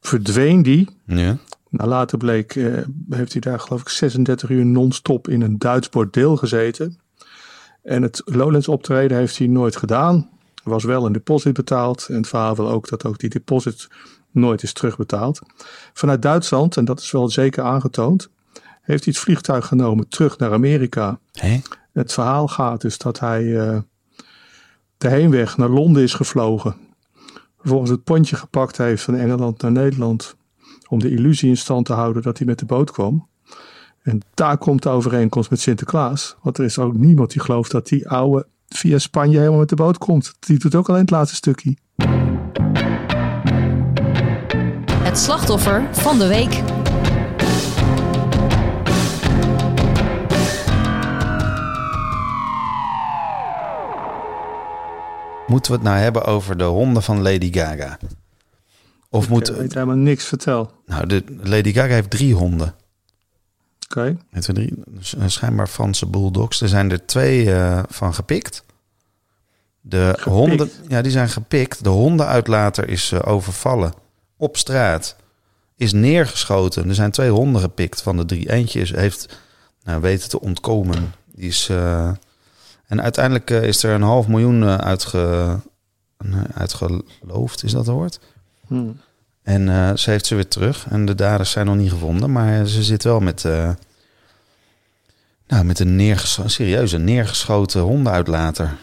verdween 0.00 0.62
die. 0.62 0.88
ja. 1.06 1.36
Nou, 1.68 1.88
later 1.88 2.18
bleek, 2.18 2.56
eh, 2.56 2.72
heeft 3.10 3.32
hij 3.32 3.40
daar 3.40 3.60
geloof 3.60 3.80
ik 3.80 3.88
36 3.88 4.50
uur 4.50 4.66
non-stop 4.66 5.28
in 5.28 5.42
een 5.42 5.58
Duits 5.58 5.88
bordeel 5.88 6.36
gezeten. 6.36 6.98
En 7.82 8.02
het 8.02 8.22
Lowlands 8.24 8.68
optreden 8.68 9.16
heeft 9.16 9.38
hij 9.38 9.46
nooit 9.46 9.76
gedaan. 9.76 10.30
Er 10.64 10.70
was 10.70 10.84
wel 10.84 11.06
een 11.06 11.12
deposit 11.12 11.52
betaald. 11.52 12.06
En 12.08 12.16
het 12.16 12.28
verhaal 12.28 12.56
wil 12.56 12.70
ook 12.70 12.88
dat 12.88 13.04
ook 13.04 13.18
die 13.18 13.30
deposit 13.30 13.88
nooit 14.30 14.62
is 14.62 14.72
terugbetaald. 14.72 15.40
Vanuit 15.92 16.22
Duitsland, 16.22 16.76
en 16.76 16.84
dat 16.84 17.00
is 17.00 17.10
wel 17.10 17.28
zeker 17.28 17.62
aangetoond, 17.62 18.28
heeft 18.80 19.04
hij 19.04 19.12
het 19.12 19.22
vliegtuig 19.22 19.66
genomen 19.66 20.08
terug 20.08 20.38
naar 20.38 20.52
Amerika. 20.52 21.18
Hé? 21.32 21.60
Het 21.94 22.12
verhaal 22.12 22.48
gaat 22.48 22.80
dus 22.80 22.98
dat 22.98 23.20
hij 23.20 23.60
eh, 23.60 23.78
de 24.98 25.08
heenweg 25.08 25.56
naar 25.56 25.68
Londen 25.68 26.02
is 26.02 26.14
gevlogen. 26.14 26.76
Vervolgens 27.58 27.90
het 27.90 28.04
pontje 28.04 28.36
gepakt 28.36 28.76
heeft 28.76 29.02
van 29.02 29.14
Engeland 29.14 29.62
naar 29.62 29.72
Nederland. 29.72 30.36
Om 30.88 30.98
de 30.98 31.10
illusie 31.10 31.48
in 31.48 31.56
stand 31.56 31.86
te 31.86 31.92
houden 31.92 32.22
dat 32.22 32.38
hij 32.38 32.46
met 32.46 32.58
de 32.58 32.64
boot 32.64 32.90
kwam. 32.90 33.28
En 34.02 34.20
daar 34.34 34.58
komt 34.58 34.82
de 34.82 34.88
overeenkomst 34.88 35.50
met 35.50 35.60
Sinterklaas. 35.60 36.36
Want 36.42 36.58
er 36.58 36.64
is 36.64 36.78
ook 36.78 36.96
niemand 36.96 37.30
die 37.30 37.42
gelooft 37.42 37.70
dat 37.70 37.88
die 37.88 38.08
oude 38.08 38.46
via 38.68 38.98
Spanje 38.98 39.38
helemaal 39.38 39.58
met 39.58 39.68
de 39.68 39.76
boot 39.76 39.98
komt. 39.98 40.34
Die 40.38 40.58
doet 40.58 40.74
ook 40.74 40.88
alleen 40.88 41.00
het 41.00 41.10
laatste 41.10 41.36
stukje. 41.36 41.76
Het 44.98 45.18
slachtoffer 45.18 45.88
van 45.92 46.18
de 46.18 46.26
week. 46.26 46.73
Moeten 55.46 55.72
we 55.72 55.76
het 55.76 55.86
nou 55.86 55.98
hebben 55.98 56.24
over 56.24 56.58
de 56.58 56.64
honden 56.64 57.02
van 57.02 57.22
Lady 57.22 57.52
Gaga? 57.52 57.98
Of 59.10 59.24
Ik 59.24 59.30
moet... 59.30 59.48
weet 59.48 59.74
helemaal 59.74 59.96
niks 59.96 60.24
vertel. 60.24 60.70
Nou, 60.86 61.06
de, 61.06 61.24
Lady 61.42 61.72
Gaga 61.72 61.94
heeft 61.94 62.10
drie 62.10 62.34
honden. 62.34 62.74
Oké. 63.88 64.16
Heeft 64.30 64.46
er 64.46 64.54
drie, 64.54 64.72
dus, 64.86 65.14
eh, 65.14 65.24
schijnbaar 65.26 65.68
Franse 65.68 66.06
bulldogs. 66.06 66.60
Er 66.60 66.68
zijn 66.68 66.90
er 66.90 67.06
twee 67.06 67.52
eh, 67.52 67.82
van 67.88 68.14
gepikt. 68.14 68.64
De 69.80 70.18
honden, 70.24 70.70
ja, 70.88 71.02
die 71.02 71.12
zijn 71.12 71.28
gepikt. 71.28 71.84
De 71.84 71.88
hondenuitlater 71.88 72.88
is 72.88 73.12
eh, 73.12 73.20
overvallen 73.24 73.94
op 74.36 74.56
straat. 74.56 75.16
is 75.76 75.92
neergeschoten. 75.92 76.88
Er 76.88 76.94
zijn 76.94 77.10
twee 77.10 77.30
honden 77.30 77.60
gepikt 77.60 78.02
van 78.02 78.16
de 78.16 78.24
drie. 78.24 78.50
Eentje 78.50 78.80
is, 78.80 78.94
heeft 78.94 79.38
nou, 79.82 80.00
weten 80.00 80.28
te 80.28 80.40
ontkomen. 80.40 81.14
Die 81.34 81.48
is, 81.48 81.70
en 82.94 83.02
uiteindelijk 83.02 83.50
eh, 83.50 83.62
is 83.62 83.82
er 83.82 83.94
een 83.94 84.02
half 84.02 84.28
miljoen 84.28 84.62
eh, 84.62 84.76
uitge, 84.76 85.56
uh, 86.26 86.36
uitgeloofd, 86.54 87.64
is 87.64 87.72
dat 87.72 87.86
het 87.86 87.94
woord? 87.94 88.20
Hmm. 88.66 88.96
En 89.42 89.68
eh, 89.68 89.96
ze 89.96 90.10
heeft 90.10 90.26
ze 90.26 90.34
weer 90.34 90.48
terug. 90.48 90.86
En 90.88 91.04
de 91.06 91.14
daders 91.14 91.50
zijn 91.50 91.66
nog 91.66 91.76
niet 91.76 91.90
gevonden. 91.90 92.32
Maar 92.32 92.66
ze 92.66 92.82
zit 92.82 93.02
wel 93.02 93.20
met, 93.20 93.44
eh, 93.44 93.70
nou, 95.46 95.64
met 95.64 95.78
een 95.78 95.96
neerges 95.96 96.38
serieuze 96.46 96.98
neergeschoten 96.98 97.80
hondenuitlater. 97.80 98.76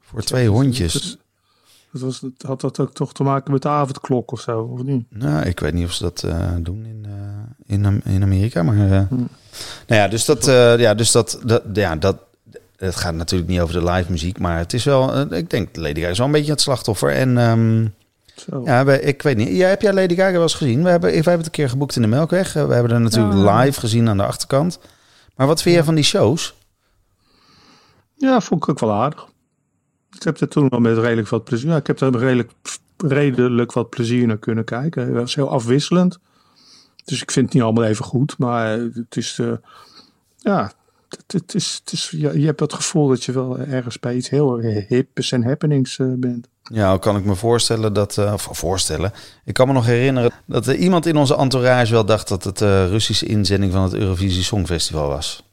Voor 0.00 0.22
twee 0.22 0.48
hondjes. 0.48 1.16
Dat 1.92 2.02
was, 2.02 2.22
had 2.46 2.60
dat 2.60 2.78
ook 2.78 2.94
toch 2.94 3.14
te 3.14 3.22
maken 3.22 3.52
met 3.52 3.62
de 3.62 3.68
avondklok 3.68 4.32
of 4.32 4.40
zo, 4.40 4.60
of 4.60 4.82
niet? 4.82 5.04
Nou, 5.08 5.46
ik 5.46 5.60
weet 5.60 5.72
niet 5.72 5.86
of 5.86 5.92
ze 5.92 6.02
dat 6.02 6.26
doen 6.64 6.84
in, 6.84 7.06
in, 7.66 8.02
in 8.04 8.22
Amerika. 8.22 8.62
Maar 8.62 9.06
Hmm. 9.08 9.28
nou 9.86 10.00
ja, 10.00 10.08
dus 10.08 10.24
dat, 10.24 10.44
ja, 10.78 10.94
dus 10.94 11.12
dat, 11.12 11.40
dat, 11.44 11.62
ja, 11.72 11.96
dat, 11.96 12.16
het 12.86 12.96
gaat 12.96 13.14
natuurlijk 13.14 13.50
niet 13.50 13.60
over 13.60 13.74
de 13.80 13.90
live 13.90 14.10
muziek. 14.10 14.38
Maar 14.38 14.58
het 14.58 14.72
is 14.72 14.84
wel, 14.84 15.12
eh, 15.14 15.38
ik 15.38 15.50
denk, 15.50 15.76
Lady 15.76 15.94
Gaga 16.00 16.10
is 16.10 16.18
wel 16.18 16.26
een 16.26 16.32
beetje 16.32 16.50
het 16.50 16.60
slachtoffer. 16.60 17.10
En 17.12 17.38
ehm, 17.38 17.86
Zo. 18.36 18.62
Ja, 18.64 18.84
we, 18.84 19.00
ik 19.00 19.22
weet 19.22 19.36
niet. 19.36 19.48
Ja, 19.48 19.68
heb 19.68 19.82
jij 19.82 19.92
Lady 19.92 20.14
Gaga 20.14 20.32
wel 20.32 20.42
eens 20.42 20.54
gezien? 20.54 20.82
We 20.82 20.88
hebben, 20.90 21.08
we 21.10 21.14
hebben 21.14 21.32
het 21.36 21.44
een 21.46 21.50
keer 21.52 21.68
geboekt 21.68 21.96
in 21.96 22.02
de 22.02 22.08
Melkweg. 22.08 22.56
Eh, 22.56 22.66
We 22.66 22.74
hebben 22.74 22.92
er 22.92 23.00
natuurlijk 23.00 23.34
Ja. 23.34 23.60
live 23.62 23.80
gezien 23.80 24.08
aan 24.08 24.16
de 24.16 24.24
achterkant. 24.26 24.78
Maar 25.36 25.46
wat 25.46 25.62
vind 25.62 25.74
jij 25.74 25.84
van 25.84 25.94
die 25.94 26.04
shows? 26.04 26.54
Ja, 28.14 28.40
vond 28.40 28.62
ik 28.62 28.68
ook 28.68 28.78
wel 28.80 28.92
aardig. 28.92 29.26
Ik 30.16 30.22
heb 30.22 30.40
er 30.40 30.48
toen 30.48 30.68
wel 30.68 30.80
met 30.80 30.98
redelijk 30.98 31.28
wat 31.28 31.44
plezier. 31.44 31.70
Ja, 31.70 31.76
ik 31.76 31.86
heb 31.86 32.00
er 32.00 32.18
redelijk, 32.18 32.50
redelijk 33.06 33.72
wat 33.72 33.90
plezier 33.90 34.26
naar 34.26 34.38
kunnen 34.38 34.64
kijken. 34.64 35.06
Het 35.06 35.14
was 35.14 35.34
heel 35.34 35.50
afwisselend. 35.50 36.18
Dus 37.04 37.22
ik 37.22 37.30
vind 37.30 37.44
het 37.46 37.54
niet 37.54 37.62
allemaal 37.62 37.84
even 37.84 38.04
goed. 38.04 38.38
Maar 38.38 38.68
het 38.78 39.16
is. 39.16 39.38
eh, 39.38 39.52
ja, 40.36 40.72
het, 41.26 41.54
is, 41.54 41.80
het 41.84 41.92
is, 41.92 42.12
ja, 42.16 42.30
je 42.32 42.46
hebt 42.46 42.60
het 42.60 42.72
gevoel 42.72 43.08
dat 43.08 43.24
je 43.24 43.32
wel 43.32 43.58
ergens 43.58 43.98
bij 43.98 44.14
iets 44.14 44.28
heel 44.28 44.58
hips 44.88 45.32
en 45.32 45.44
happenings 45.44 45.98
eh, 45.98 46.06
bent. 46.16 46.48
Ja, 46.62 46.98
kan 46.98 47.16
ik 47.16 47.24
me 47.24 47.34
voorstellen 47.34 47.92
dat... 47.92 48.18
of 48.18 48.48
voorstellen. 48.52 49.12
Ik 49.44 49.54
kan 49.54 49.66
me 49.66 49.72
nog 49.72 49.86
herinneren 49.86 50.30
dat 50.46 50.66
er 50.66 50.74
iemand 50.74 51.06
in 51.06 51.16
onze 51.16 51.36
entourage 51.36 51.92
wel 51.92 52.04
dacht... 52.04 52.28
dat 52.28 52.44
het 52.44 52.58
de 52.58 52.86
Russische 52.86 53.26
inzending 53.26 53.72
van 53.72 53.82
het 53.82 53.94
Eurovisie 53.94 54.42
Songfestival 54.42 55.08
was. 55.08 55.44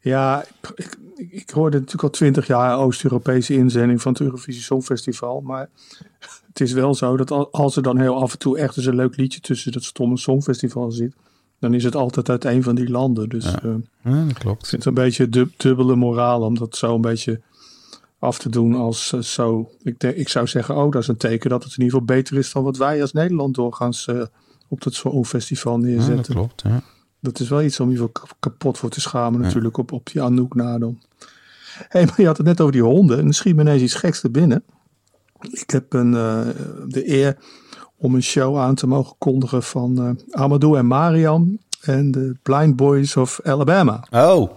Ja, 0.00 0.44
ik, 0.74 0.96
ik, 1.16 1.30
ik 1.30 1.50
hoorde 1.50 1.76
natuurlijk 1.76 2.02
al 2.02 2.10
twintig 2.10 2.46
jaar 2.46 2.78
Oost-Europese 2.78 3.54
inzending 3.54 4.02
van 4.02 4.12
het 4.12 4.20
Eurovisie 4.20 4.62
Songfestival. 4.62 5.40
Maar 5.40 5.68
het 6.48 6.60
is 6.60 6.72
wel 6.72 6.94
zo 6.94 7.16
dat 7.16 7.30
al- 7.30 7.52
als 7.52 7.76
er 7.76 7.82
dan 7.82 7.98
heel 7.98 8.20
af 8.22 8.32
en 8.32 8.38
toe 8.38 8.58
echt 8.58 8.76
eens 8.76 8.86
een 8.86 8.94
leuk 8.94 9.16
liedje 9.16 9.40
tussen 9.40 9.72
dat 9.72 9.82
stomme 9.82 10.18
Songfestival 10.18 10.90
zit, 10.90 11.14
dan 11.62 11.74
is 11.74 11.84
het 11.84 11.94
altijd 11.96 12.28
uit 12.28 12.44
een 12.44 12.62
van 12.62 12.74
die 12.74 12.90
landen. 12.90 13.28
Dus 13.28 13.44
Ja. 13.44 13.62
eh, 13.62 13.70
ik 13.70 13.84
Ja, 14.04 14.24
dat 14.24 14.38
klopt. 14.38 14.68
vind 14.68 14.84
het 14.84 14.96
een 14.96 15.02
beetje 15.04 15.28
dub- 15.28 15.52
dubbele 15.56 15.96
moraal 15.96 16.40
om 16.42 16.58
dat 16.58 16.76
zo 16.76 16.94
een 16.94 17.00
beetje 17.00 17.40
af 18.18 18.38
te 18.38 18.48
doen 18.48 18.74
als 18.74 19.12
eh, 19.12 19.20
zo. 19.20 19.70
Ik, 19.82 20.02
ik 20.02 20.28
zou 20.28 20.46
zeggen, 20.46 20.76
oh, 20.76 20.90
dat 20.92 21.02
is 21.02 21.08
een 21.08 21.16
teken 21.16 21.50
dat 21.50 21.64
het 21.64 21.72
in 21.76 21.82
ieder 21.82 21.98
geval 21.98 22.16
beter 22.16 22.36
is 22.38 22.52
dan 22.52 22.62
wat 22.64 22.76
wij 22.76 23.00
als 23.00 23.12
Nederland 23.12 23.54
doorgaans 23.54 24.06
eh, 24.06 24.22
op 24.68 24.82
dat 24.82 24.94
Songfestival 24.94 25.78
Ja, 25.78 25.84
neerzetten. 25.86 26.16
dat 26.16 26.26
klopt, 26.26 26.62
ja. 26.66 26.82
Dat 27.20 27.40
is 27.40 27.48
wel 27.48 27.62
iets 27.62 27.80
om 27.80 27.90
je 27.90 27.98
wel 27.98 28.08
kap- 28.08 28.36
kapot 28.40 28.78
voor 28.78 28.90
te 28.90 29.00
schamen 29.00 29.40
natuurlijk 29.40 29.76
op, 29.76 29.92
op 29.92 30.06
die 30.12 30.22
Anouk 30.22 30.54
na 30.54 30.78
dan. 30.78 30.98
Hé, 31.88 32.04
maar 32.04 32.20
je 32.20 32.26
had 32.26 32.36
het 32.36 32.46
net 32.46 32.60
over 32.60 32.72
die 32.72 32.82
honden. 32.82 33.18
En 33.18 33.32
schiet 33.32 33.54
me 33.54 33.60
ineens 33.62 33.82
iets 33.82 33.94
geks 33.94 34.20
te 34.20 34.30
binnen. 34.30 34.62
Ik 35.50 35.70
heb 35.70 35.92
een, 35.92 36.10
de 36.88 37.02
eer 37.10 37.36
om 38.02 38.14
een 38.14 38.22
show 38.22 38.58
aan 38.58 38.74
te 38.74 38.86
mogen 38.86 39.14
kondigen 39.18 39.62
van 39.62 39.98
eh, 40.02 40.40
Amadou 40.40 40.78
en 40.78 40.86
Mariam 40.86 41.58
en 41.80 42.10
de 42.10 42.36
Blind 42.42 42.76
Boys 42.76 43.16
of 43.16 43.40
Alabama. 43.44 44.04
Oh, 44.10 44.50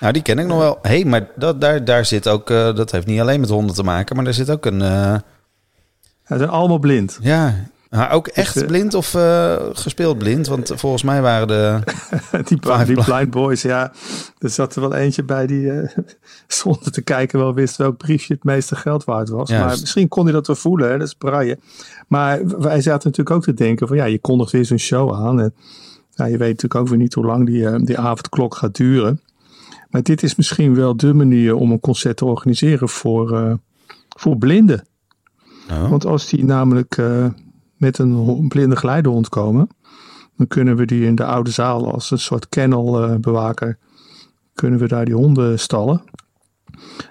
nou 0.00 0.12
die 0.12 0.22
ken 0.22 0.38
ik 0.38 0.46
nog 0.46 0.58
wel. 0.58 0.78
Hé, 0.82 0.90
hey, 0.90 1.04
maar 1.04 1.28
dat, 1.36 1.60
daar, 1.60 1.84
daar 1.84 2.04
zit 2.04 2.28
ook... 2.28 2.50
eh, 2.50 2.74
dat 2.76 2.90
heeft 2.90 3.06
niet 3.06 3.20
alleen 3.20 3.40
met 3.40 3.48
honden 3.48 3.74
te 3.74 3.82
maken... 3.82 4.16
maar 4.16 4.24
daar 4.24 4.34
zit 4.34 4.50
ook 4.50 4.66
een... 4.66 4.82
eh, 4.82 5.14
Ze 6.26 6.36
zijn 6.38 6.48
allemaal 6.48 6.78
blind. 6.78 7.18
Ja, 7.22 7.54
ook 7.92 8.26
echt 8.26 8.66
blind 8.66 8.94
of 8.94 9.14
eh, 9.14 9.56
gespeeld 9.72 10.18
blind? 10.18 10.46
Want 10.46 10.72
volgens 10.74 11.02
mij 11.02 11.22
waren 11.22 11.48
de... 11.48 11.78
die, 12.48 12.58
die 12.84 13.04
Blind- 13.04 13.30
Boys, 13.30 13.62
ja. 13.62 13.92
Er 14.38 14.50
zat 14.50 14.74
er 14.74 14.80
wel 14.80 14.94
eentje 14.94 15.24
bij 15.24 15.46
die 15.46 15.70
eh, 15.70 15.96
zonder 16.46 16.92
te 16.92 17.02
kijken 17.02 17.38
wel 17.38 17.54
wist 17.54 17.76
welk 17.76 17.96
briefje 17.96 18.34
het 18.34 18.44
meeste 18.44 18.76
geld 18.76 19.04
waard 19.04 19.28
was. 19.28 19.50
Maar 19.50 19.68
misschien 19.80 20.08
kon 20.08 20.24
hij 20.24 20.32
dat 20.32 20.46
wel 20.46 20.56
voelen, 20.56 20.90
hè? 20.90 20.98
dat 20.98 21.06
is 21.06 21.14
braaien. 21.14 21.60
Maar 22.08 22.46
wij 22.46 22.80
zaten 22.80 23.08
natuurlijk 23.08 23.36
ook 23.36 23.42
te 23.42 23.54
denken 23.54 23.88
van 23.88 23.96
ja, 23.96 24.04
je 24.04 24.18
kondigt 24.18 24.52
weer 24.52 24.64
zo'n 24.64 24.78
show 24.78 25.14
aan. 25.14 25.40
En, 25.40 25.54
ja, 26.10 26.24
je 26.24 26.36
weet 26.36 26.48
natuurlijk 26.48 26.74
ook 26.74 26.88
weer 26.88 26.98
niet 26.98 27.14
hoe 27.14 27.24
lang 27.24 27.46
die, 27.46 27.66
eh, 27.68 27.80
die 27.84 27.98
avondklok 27.98 28.54
gaat 28.54 28.76
duren. 28.76 29.20
Maar 29.90 30.02
dit 30.02 30.22
is 30.22 30.34
misschien 30.34 30.74
wel 30.74 30.96
de 30.96 31.14
manier 31.14 31.54
om 31.54 31.70
een 31.70 31.80
concert 31.80 32.16
te 32.16 32.24
organiseren 32.24 32.88
voor, 32.88 33.58
voor 34.08 34.36
blinden. 34.36 34.86
Oh. 35.70 35.90
Want 35.90 36.06
als 36.06 36.28
die 36.28 36.44
namelijk 36.44 36.98
met 37.82 37.98
een 37.98 38.48
blinde 38.48 38.76
geleidehond 38.76 39.28
komen, 39.28 39.68
dan 40.36 40.46
kunnen 40.46 40.76
we 40.76 40.84
die 40.84 41.04
in 41.04 41.14
de 41.14 41.24
oude 41.24 41.50
zaal 41.50 41.92
als 41.92 42.10
een 42.10 42.18
soort 42.18 42.48
kennelbewaker, 42.48 43.78
kunnen 44.54 44.78
we 44.78 44.88
daar 44.88 45.04
die 45.04 45.14
honden 45.14 45.58
stallen. 45.58 46.02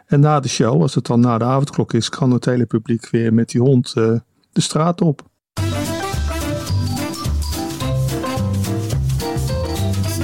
En 0.05 0.19
na 0.19 0.39
de 0.39 0.47
show, 0.47 0.81
als 0.81 0.95
het 0.95 1.05
dan 1.05 1.19
na 1.19 1.37
de 1.37 1.43
avondklok 1.43 1.93
is, 1.93 2.09
kan 2.09 2.31
het 2.31 2.45
hele 2.45 2.65
publiek 2.65 3.09
weer 3.09 3.33
met 3.33 3.49
die 3.49 3.61
hond 3.61 3.93
eh, 3.95 4.13
de 4.51 4.61
straat 4.61 5.01
op. 5.01 5.21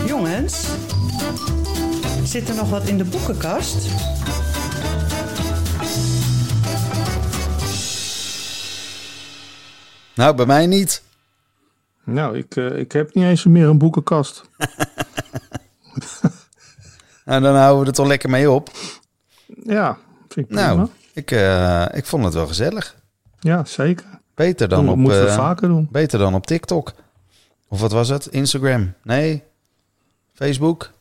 Jongens, 0.06 0.68
zit 2.24 2.50
er 2.50 2.56
nog 2.56 2.70
wat 2.70 2.88
in 2.88 2.98
de 2.98 3.06
boekenkast? 3.06 3.88
Nou, 10.18 10.36
bij 10.36 10.46
mij 10.46 10.66
niet. 10.66 11.04
Nou, 12.04 12.38
ik, 12.38 12.56
eh, 12.56 12.78
ik 12.78 12.92
heb 12.92 13.14
niet 13.14 13.24
eens 13.24 13.46
meer 13.46 13.68
een 13.68 13.78
boekenkast. 13.78 14.44
Nou, 17.26 17.42
dan 17.42 17.56
houden 17.56 17.82
we 17.82 17.88
er 17.88 17.94
toch 17.96 18.08
lekker 18.08 18.30
mee 18.30 18.52
op. 18.52 18.70
Ja, 19.64 19.98
vind 20.28 20.36
ik 20.36 20.48
prima. 20.48 20.74
Nou, 20.74 20.90
ik, 21.14 21.32
eh, 21.32 21.86
ik 21.92 22.06
vond 22.06 22.24
het 22.24 22.34
wel 22.34 22.48
gezellig. 22.48 22.96
Ja, 23.40 23.66
zeker. 23.66 24.06
Beter 24.36 24.70
dan 24.70 24.90
op, 24.90 24.98
moeten 24.98 25.24
we 25.24 25.28
eh, 25.28 25.36
vaker 25.36 25.68
doen. 25.68 25.88
beter 25.92 26.20
dan 26.20 26.36
op 26.36 26.48
TikTok. 26.48 26.94
Of 27.68 27.82
wat 27.82 27.92
was 27.92 28.10
het? 28.10 28.26
Instagram? 28.26 28.94
Nee. 29.04 29.44
Facebook? 30.34 30.92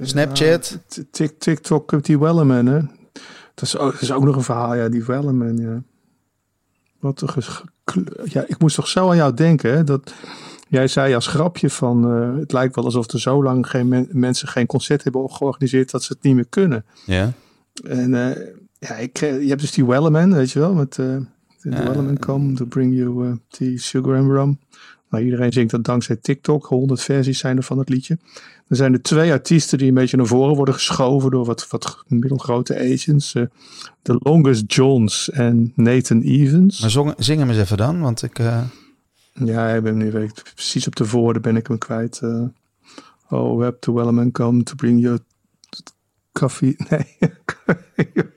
Snapchat? 0.00 0.78
TikTok, 1.38 2.04
die 2.04 2.18
Wellerman, 2.18 2.66
hè. 2.66 2.80
Dat 3.54 3.64
is, 3.64 3.76
ook, 3.78 3.92
dat 3.92 4.02
is 4.02 4.12
ook 4.12 4.24
nog 4.24 4.36
een 4.36 4.42
verhaal, 4.42 4.74
ja, 4.74 4.88
die 4.88 5.04
Wellerman, 5.04 5.56
ja. 5.56 5.82
Wat 7.04 7.24
Ja, 8.24 8.44
ik 8.46 8.58
moest 8.58 8.76
toch 8.76 8.88
zo 8.88 9.10
aan 9.10 9.16
jou 9.16 9.34
denken, 9.34 9.72
hè, 9.72 9.84
dat 9.84 10.14
jij 10.68 10.88
zei 10.88 11.14
als 11.14 11.26
grapje 11.26 11.70
van, 11.70 12.10
eh, 12.10 12.38
het 12.40 12.52
lijkt 12.52 12.74
wel 12.74 12.84
alsof 12.84 13.10
er 13.10 13.20
zo 13.20 13.42
lang 13.42 13.66
geen 13.70 13.88
men- 13.88 14.08
mensen 14.10 14.48
geen 14.48 14.66
concert 14.66 15.04
hebben 15.04 15.30
georganiseerd 15.30 15.90
dat 15.90 16.02
ze 16.02 16.12
het 16.12 16.22
niet 16.22 16.34
meer 16.34 16.46
kunnen. 16.48 16.84
Ja. 17.06 17.32
En 17.84 18.14
eh, 18.14 18.46
ja, 18.78 18.94
ik, 18.94 19.18
je 19.18 19.48
hebt 19.48 19.60
dus 19.60 19.72
die 19.72 19.84
Wellerman, 19.84 20.34
weet 20.34 20.50
je 20.50 20.58
wel, 20.58 20.74
met 20.74 20.98
eh 20.98 21.16
the 21.60 21.70
Ja. 21.70 21.82
Wellerman 21.82 22.18
come 22.18 22.52
to 22.52 22.64
bring 22.64 22.94
you 22.94 23.26
uh, 23.26 23.32
tea, 23.48 23.78
sugar 23.78 24.16
and 24.16 24.30
rum. 24.30 24.58
Nou, 25.10 25.24
iedereen 25.24 25.52
zingt 25.52 25.70
dat 25.70 25.84
dankzij 25.84 26.16
TikTok. 26.16 26.66
100 26.66 27.00
versies 27.00 27.38
zijn 27.38 27.56
er 27.56 27.62
van 27.62 27.78
het 27.78 27.88
liedje. 27.88 28.18
Er 28.68 28.76
zijn 28.76 28.92
er 28.92 29.02
twee 29.02 29.32
artiesten 29.32 29.78
die 29.78 29.88
een 29.88 29.94
beetje 29.94 30.16
naar 30.16 30.26
voren 30.26 30.56
worden 30.56 30.74
geschoven 30.74 31.30
door 31.30 31.44
wat, 31.44 31.68
wat 31.70 32.04
middelgrote 32.06 32.78
agents. 32.78 33.34
eh 33.34 33.42
The 34.02 34.16
Longest 34.18 34.72
Johns 34.72 35.30
en 35.30 35.72
Nathan 35.76 36.20
Evans. 36.20 36.80
Maar 36.80 36.90
zong, 36.90 37.14
zing 37.18 37.38
hem 37.38 37.48
eens 37.48 37.58
even 37.58 37.76
dan, 37.76 38.00
want 38.00 38.22
ik... 38.22 38.38
eh, 38.38 38.62
Ja, 39.32 39.68
ik 39.68 39.82
ben 39.82 39.96
nu 39.96 40.10
weet 40.10 40.38
ik, 40.38 40.52
precies 40.54 40.86
op 40.86 40.96
de 40.96 41.08
woorden 41.08 41.42
ben 41.42 41.56
ik 41.56 41.66
hem 41.66 41.78
kwijt. 41.78 42.20
eh. 42.22 42.42
oh, 43.28 43.58
we 43.58 43.64
have 43.64 43.76
the 43.78 43.92
Wellerman 43.92 44.30
come 44.30 44.62
to 44.62 44.74
bring 44.74 45.00
you 45.00 45.18
coffee. 46.32 46.76
Nee. 46.90 47.16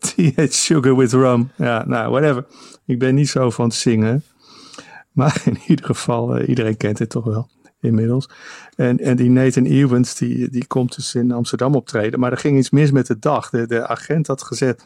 Tea 0.00 0.46
sugar 0.50 0.96
with 0.96 1.12
rum. 1.12 1.50
Ja, 1.56 1.84
nou, 1.86 2.10
whatever. 2.10 2.46
Ik 2.86 2.98
ben 2.98 3.14
niet 3.14 3.28
zo 3.28 3.50
van 3.50 3.64
het 3.64 3.74
zingen. 3.74 4.22
Maar 5.12 5.42
in 5.44 5.58
ieder 5.66 5.84
geval, 5.84 6.36
eh, 6.36 6.48
iedereen 6.48 6.76
kent 6.76 6.98
het 6.98 7.10
toch 7.10 7.24
wel 7.24 7.48
inmiddels. 7.82 8.28
En, 8.76 8.98
en 8.98 9.16
die 9.16 9.30
Nathan 9.30 9.64
Evans, 9.64 10.14
die, 10.14 10.50
die 10.50 10.66
komt 10.66 10.94
dus 10.96 11.14
in 11.14 11.32
Amsterdam 11.32 11.74
optreden. 11.74 12.20
Maar 12.20 12.30
er 12.30 12.38
ging 12.38 12.58
iets 12.58 12.70
mis 12.70 12.90
met 12.90 13.06
de 13.06 13.18
dag. 13.18 13.50
De, 13.50 13.66
de 13.66 13.86
agent 13.86 14.26
had 14.26 14.42
gezet, 14.42 14.84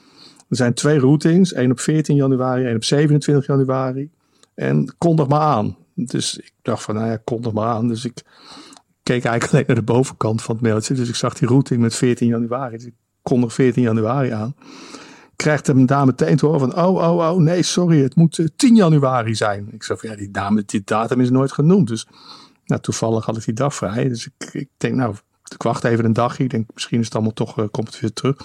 er 0.48 0.56
zijn 0.56 0.74
twee 0.74 0.98
routings. 0.98 1.52
één 1.52 1.70
op 1.70 1.80
14 1.80 2.16
januari, 2.16 2.64
één 2.64 2.76
op 2.76 2.84
27 2.84 3.46
januari. 3.46 4.10
En 4.54 4.94
kondig 4.98 5.28
maar 5.28 5.40
aan. 5.40 5.76
Dus 5.94 6.38
ik 6.38 6.52
dacht 6.62 6.82
van, 6.82 6.94
nou 6.94 7.06
ja, 7.06 7.18
kondig 7.24 7.52
maar 7.52 7.68
aan. 7.68 7.88
Dus 7.88 8.04
ik 8.04 8.22
keek 9.02 9.24
eigenlijk 9.24 9.44
alleen 9.52 9.64
naar 9.66 9.76
de 9.76 9.92
bovenkant 9.92 10.42
van 10.42 10.54
het 10.54 10.64
mailtje. 10.64 10.94
Dus 10.94 11.08
ik 11.08 11.14
zag 11.14 11.34
die 11.34 11.48
routing 11.48 11.80
met 11.80 11.94
14 11.94 12.28
januari. 12.28 12.76
Dus 12.76 12.86
ik 12.86 12.94
kondig 13.22 13.52
14 13.52 13.82
januari 13.82 14.30
aan. 14.30 14.54
krijgt 15.36 15.66
hem 15.66 15.86
daar 15.86 16.06
meteen 16.06 16.36
te 16.36 16.46
horen 16.46 16.60
van, 16.60 16.84
oh, 16.84 16.94
oh, 16.94 17.30
oh, 17.30 17.38
nee, 17.38 17.62
sorry, 17.62 18.02
het 18.02 18.14
moet 18.14 18.38
eh, 18.38 18.46
10 18.56 18.74
januari 18.74 19.34
zijn. 19.34 19.68
Ik 19.70 19.82
zei 19.82 19.98
van, 19.98 20.10
ja, 20.10 20.16
die, 20.16 20.30
dame, 20.30 20.62
die 20.66 20.82
datum 20.84 21.20
is 21.20 21.30
nooit 21.30 21.52
genoemd. 21.52 21.88
Dus 21.88 22.06
nou, 22.66 22.80
toevallig 22.80 23.24
had 23.24 23.36
ik 23.36 23.44
die 23.44 23.54
dag 23.54 23.74
vrij. 23.74 24.08
Dus 24.08 24.26
ik, 24.26 24.52
ik 24.52 24.68
denk, 24.76 24.94
nou, 24.94 25.14
ik 25.48 25.62
wacht 25.62 25.84
even 25.84 26.04
een 26.04 26.12
dagje. 26.12 26.44
Ik 26.44 26.50
denk, 26.50 26.68
misschien 26.74 26.98
is 26.98 27.04
het 27.04 27.14
allemaal 27.14 27.32
toch, 27.32 27.58
eh, 27.58 27.64
komt 27.70 27.86
het 27.86 28.00
weer 28.00 28.12
terug. 28.12 28.36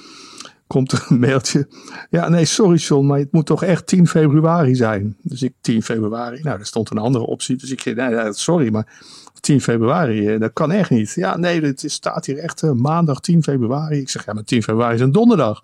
Komt 0.68 0.92
er 0.92 1.06
een 1.10 1.20
mailtje. 1.20 1.68
Ja, 2.10 2.30
nee, 2.30 2.46
sorry 2.46 2.78
John, 2.78 3.06
maar 3.06 3.20
het 3.20 3.32
moet 3.32 3.46
toch 3.46 3.64
echt 3.64 3.88
10 3.88 4.08
februari 4.08 4.76
zijn. 4.76 5.18
Dus 5.22 5.42
ik, 5.42 5.54
10 5.62 5.84
februari. 5.84 6.42
Nou, 6.42 6.60
er 6.60 6.66
stond 6.66 6.90
een 6.90 6.98
andere 6.98 7.26
optie. 7.26 7.56
Dus 7.56 7.72
ik 7.72 7.82
zei, 7.82 7.96
nee, 7.96 8.34
sorry, 8.34 8.72
maar 8.72 9.04
10 9.40 9.62
februari, 9.62 10.28
eh, 10.28 10.40
dat 10.40 10.54
kan 10.54 10.72
echt 10.72 10.90
niet. 10.90 11.12
Ja, 11.12 11.38
nee, 11.38 11.62
het 11.62 11.84
staat 11.88 12.26
hier 12.26 12.38
echt 12.38 12.64
eh, 12.64 12.72
maandag 12.72 13.20
10 13.20 13.44
februari. 13.44 14.00
Ik 14.00 14.10
zeg, 14.10 14.26
ja, 14.26 14.34
maar 14.34 14.44
10 14.44 14.64
februari 14.64 14.96
is 14.96 15.02
een 15.02 15.12
donderdag. 15.12 15.64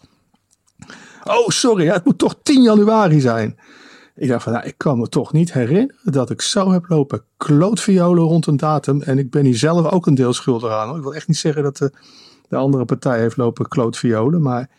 Oh, 1.24 1.48
sorry, 1.48 1.84
ja, 1.84 1.94
het 1.94 2.06
moet 2.06 2.18
toch 2.18 2.36
10 2.44 2.62
januari 2.62 3.20
zijn. 3.20 3.58
Ik 4.18 4.28
dacht 4.28 4.44
van, 4.44 4.54
nou, 4.54 4.66
ik 4.66 4.74
kan 4.78 5.00
me 5.00 5.10
toch 5.10 5.34
niet 5.34 5.54
herinneren 5.54 5.96
dat 6.04 6.30
ik 6.30 6.42
zo 6.42 6.72
heb 6.72 6.86
lopen 6.88 7.22
klootviolen 7.38 8.24
rond 8.24 8.48
een 8.48 8.58
datum. 8.58 9.02
En 9.02 9.18
ik 9.18 9.30
ben 9.30 9.46
hier 9.46 9.58
zelf 9.58 9.92
ook 9.92 10.06
een 10.06 10.16
deel 10.16 10.34
schuldig 10.34 10.72
aan. 10.72 10.88
hoor. 10.88 10.98
Ik 10.98 11.04
wil 11.04 11.16
echt 11.16 11.28
niet 11.28 11.38
zeggen 11.38 11.64
dat 11.64 11.78
de, 11.78 11.92
de 12.50 12.56
andere 12.56 12.86
partij 12.86 13.20
heeft 13.20 13.38
lopen 13.38 13.68
klootviolen. 13.68 14.42
Maar 14.42 14.70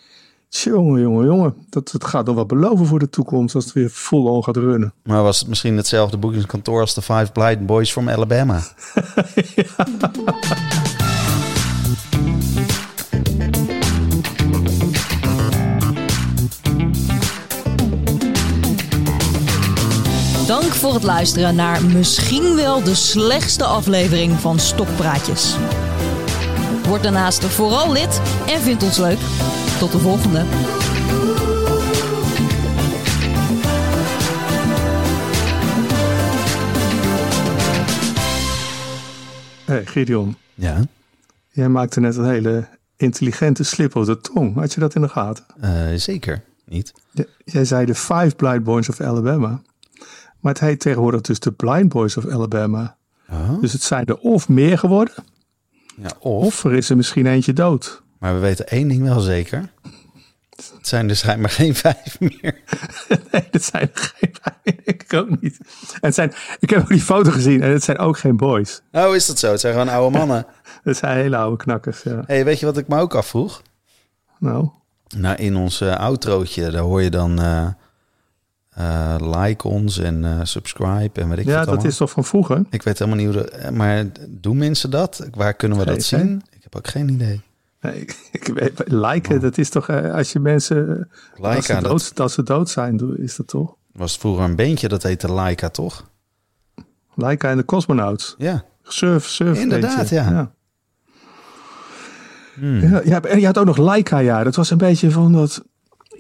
jongen, 0.49 1.01
jongen, 1.01 1.27
jongen. 1.27 1.55
Dat, 1.69 1.93
het 1.93 2.05
gaat 2.05 2.27
nog 2.27 2.35
wat 2.35 2.47
beloven 2.47 2.87
voor 2.87 2.99
de 2.99 3.11
toekomst 3.11 3.55
als 3.55 3.65
het 3.65 3.75
weer 3.75 3.89
full 3.89 4.27
on 4.27 4.45
gaat 4.45 4.57
runnen. 4.57 4.93
Maar 5.03 5.23
was 5.23 5.39
het 5.39 5.49
misschien 5.49 5.77
hetzelfde 5.77 6.17
boekingskantoor 6.17 6.81
als 6.81 6.95
de 6.95 7.03
Five 7.03 7.33
Blind 7.33 7.67
Boys 7.67 7.93
from 7.93 8.09
Alabama? 8.09 8.59
Dank 20.49 20.73
voor 20.75 20.95
het 20.95 21.03
luisteren 21.03 21.55
naar 21.55 21.85
misschien 21.85 22.55
wel 22.55 22.83
de 22.83 22.95
slechtste 22.95 23.65
aflevering 23.65 24.33
van 24.41 24.59
Stokpraatjes. 24.59 25.57
Word 26.87 27.03
daarnaast 27.03 27.45
vooral 27.45 27.93
lid 27.93 28.21
en 28.47 28.61
vind 28.61 28.83
ons 28.83 28.97
leuk. 28.99 29.19
Tot 29.79 29.93
de 29.93 29.99
volgende. 29.99 30.45
Hé, 39.65 39.75
hey, 39.75 39.87
Gideon. 39.87 40.37
Ja, 40.55 40.81
Jij 41.51 41.69
maakte 41.69 42.01
net 42.01 42.17
een 42.17 42.29
hele 42.29 42.69
intelligente 42.97 43.65
slip 43.65 43.97
op 43.97 44.05
de 44.05 44.21
tong. 44.21 44.55
Had 44.55 44.73
je 44.75 44.81
dat 44.81 44.95
in 44.95 45.01
de 45.01 45.09
gaten? 45.09 45.45
eh, 45.61 45.71
zeker 45.95 46.43
niet. 46.65 46.93
J- 47.13 47.23
Jij 47.45 47.65
zei 47.65 47.87
de 47.87 47.95
Five 47.95 48.33
Blind 48.37 48.65
Boys 48.65 48.89
of 48.89 49.01
Alabama. 49.01 49.61
Maar 50.41 50.53
het 50.53 50.61
heet 50.63 50.81
tegenwoordig 50.81 51.21
dus 51.21 51.41
de 51.41 51.53
Blind 51.53 51.89
Boys 51.89 52.17
of 52.17 52.27
Alabama. 52.27 52.97
Oh. 53.31 53.61
Dus 53.61 53.73
het 53.73 53.83
zijn 53.83 54.07
er 54.07 54.17
of 54.19 54.49
meer 54.49 54.79
geworden, 54.79 55.15
Ja, 55.97 56.11
of, 56.19 56.45
of 56.45 56.65
er 56.65 56.75
is 56.75 56.91
er 56.91 56.97
misschien 56.97 57.27
eentje 57.27 57.53
dood. 57.53 58.03
maar 58.19 58.35
we 58.35 58.41
weten 58.41 58.67
één 58.69 58.89
ding 58.89 59.03
wel 59.03 59.21
zeker. 59.21 59.71
Het 60.77 60.89
zijn 60.89 61.09
er 61.09 61.17
schijnbaar 61.17 61.51
geen 61.51 61.75
vijf 61.87 62.21
meer. 62.21 62.61
Nee, 63.33 63.49
dat 63.51 63.63
zijn 63.63 63.91
er 63.95 64.13
geen 64.17 64.33
denk 64.87 65.03
ik 65.03 65.13
ook 65.15 65.41
niet. 65.41 65.59
En 65.93 65.99
het 66.01 66.15
zijn, 66.15 66.33
ik 66.61 66.71
heb 66.71 66.81
ook 66.81 66.89
die 66.89 67.01
foto 67.01 67.31
gezien 67.31 67.63
en 67.63 67.71
het 67.71 67.85
zijn 67.85 67.99
ook 67.99 68.19
geen 68.19 68.37
boys. 68.37 68.83
Oh, 68.93 69.15
is 69.15 69.27
dat 69.27 69.39
zo? 69.39 69.51
Het 69.51 69.61
zijn 69.61 69.73
gewoon 69.73 69.89
oude 69.89 70.19
mannen. 70.19 70.47
Het 70.83 70.97
zijn 70.97 71.17
hele 71.17 71.37
oude 71.37 71.57
knakkers. 71.57 72.03
Ja. 72.03 72.23
hey, 72.27 72.45
weet 72.45 72.59
je 72.61 72.67
wat 72.67 72.77
ik 72.79 72.89
me 72.89 72.99
ook 73.01 73.15
afvroeg? 73.15 73.63
Nou, 74.39 74.69
Nou, 75.17 75.37
in 75.37 75.57
ons 75.57 75.81
eh, 75.81 75.97
outrootje, 75.97 76.71
daar 76.71 76.83
hoor 76.83 77.03
je 77.03 77.11
dan 77.11 77.41
eh, 77.41 77.69
eh, 78.79 79.17
like 79.19 79.69
ons 79.69 79.99
en 79.99 80.25
eh, 80.25 80.41
subscribe 80.43 81.21
en 81.21 81.29
weet 81.29 81.39
ik 81.39 81.47
ja, 81.47 81.65
wat 81.65 81.67
dat 81.67 81.85
is 81.85 81.97
toch 81.97 82.11
van 82.11 82.25
vroeger? 82.25 82.65
Ik 82.71 82.83
weet 82.83 82.99
helemaal 82.99 83.25
niet 83.25 83.35
hoe 83.35 83.43
dat... 83.43 83.49
eh, 83.51 83.71
Maar 83.71 84.05
doen 84.29 84.57
mensen 84.57 84.91
dat? 84.91 85.29
Waar 85.35 85.55
kunnen 85.55 85.79
we 85.79 85.85
dat 85.85 86.05
Geen 86.05 86.21
zien? 86.21 86.43
Ik 86.51 86.63
heb 86.63 86.77
ook 86.77 86.89
geen 86.89 87.09
idee. 87.09 87.41
Nee, 87.81 88.01
ik, 88.33 88.51
weet, 88.55 88.83
liken, 88.87 89.41
dat 89.41 89.59
is 89.59 89.71
toch 89.71 89.91
als 89.91 90.33
je 90.33 90.39
mensen, 90.41 91.09
als 91.41 91.67
ze, 91.67 91.73
dat 91.73 91.83
dood, 91.83 92.21
als 92.21 92.33
ze 92.33 92.43
dood 92.43 92.71
zijn, 92.71 93.17
is 93.19 93.37
dat 93.37 93.47
toch? 93.47 93.77
was 93.93 94.19
vroeger 94.19 94.45
een 94.45 94.57
beentje, 94.57 94.89
dat 94.89 95.03
heette 95.03 95.33
Laika, 95.33 95.69
toch? 95.69 96.11
Laika 97.15 97.51
en 97.51 97.57
de 97.57 97.65
cosmonauts. 97.65 98.35
Ja. 98.39 98.65
Surf, 98.83 99.27
surf. 99.27 99.61
Inderdaad, 99.61 100.09
ja. 100.09 100.31
ja. 100.31 100.53
Hmm. 102.55 102.81
Ja, 102.81 103.01
ja, 103.05 103.37
je 103.37 103.47
had 103.47 103.59
ook 103.59 103.67
nog 103.67 103.77
Laika, 103.77 104.19
ja. 104.19 104.45
Dat 104.45 104.57
was 104.57 104.71
een 104.71 104.79
beetje 104.79 105.11
van 105.11 105.33
dat 105.33 105.65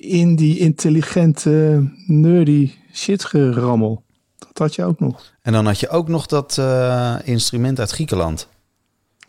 in 0.00 0.36
die 0.36 0.58
intelligente, 0.58 1.84
nerdy 2.06 2.72
shit 2.92 3.24
gerammel. 3.24 4.02
Dat 4.38 4.58
had 4.58 4.74
je 4.74 4.84
ook 4.84 5.00
nog. 5.00 5.32
En 5.42 5.52
dan 5.52 5.66
had 5.66 5.80
je 5.80 5.88
ook 5.88 6.08
nog 6.08 6.26
dat 6.26 6.58
eh, 6.58 7.14
instrument 7.24 7.78
uit 7.78 7.90
Griekenland. 7.90 8.48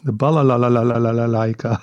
De 0.02 0.12
balalalalalaika. 0.12 1.82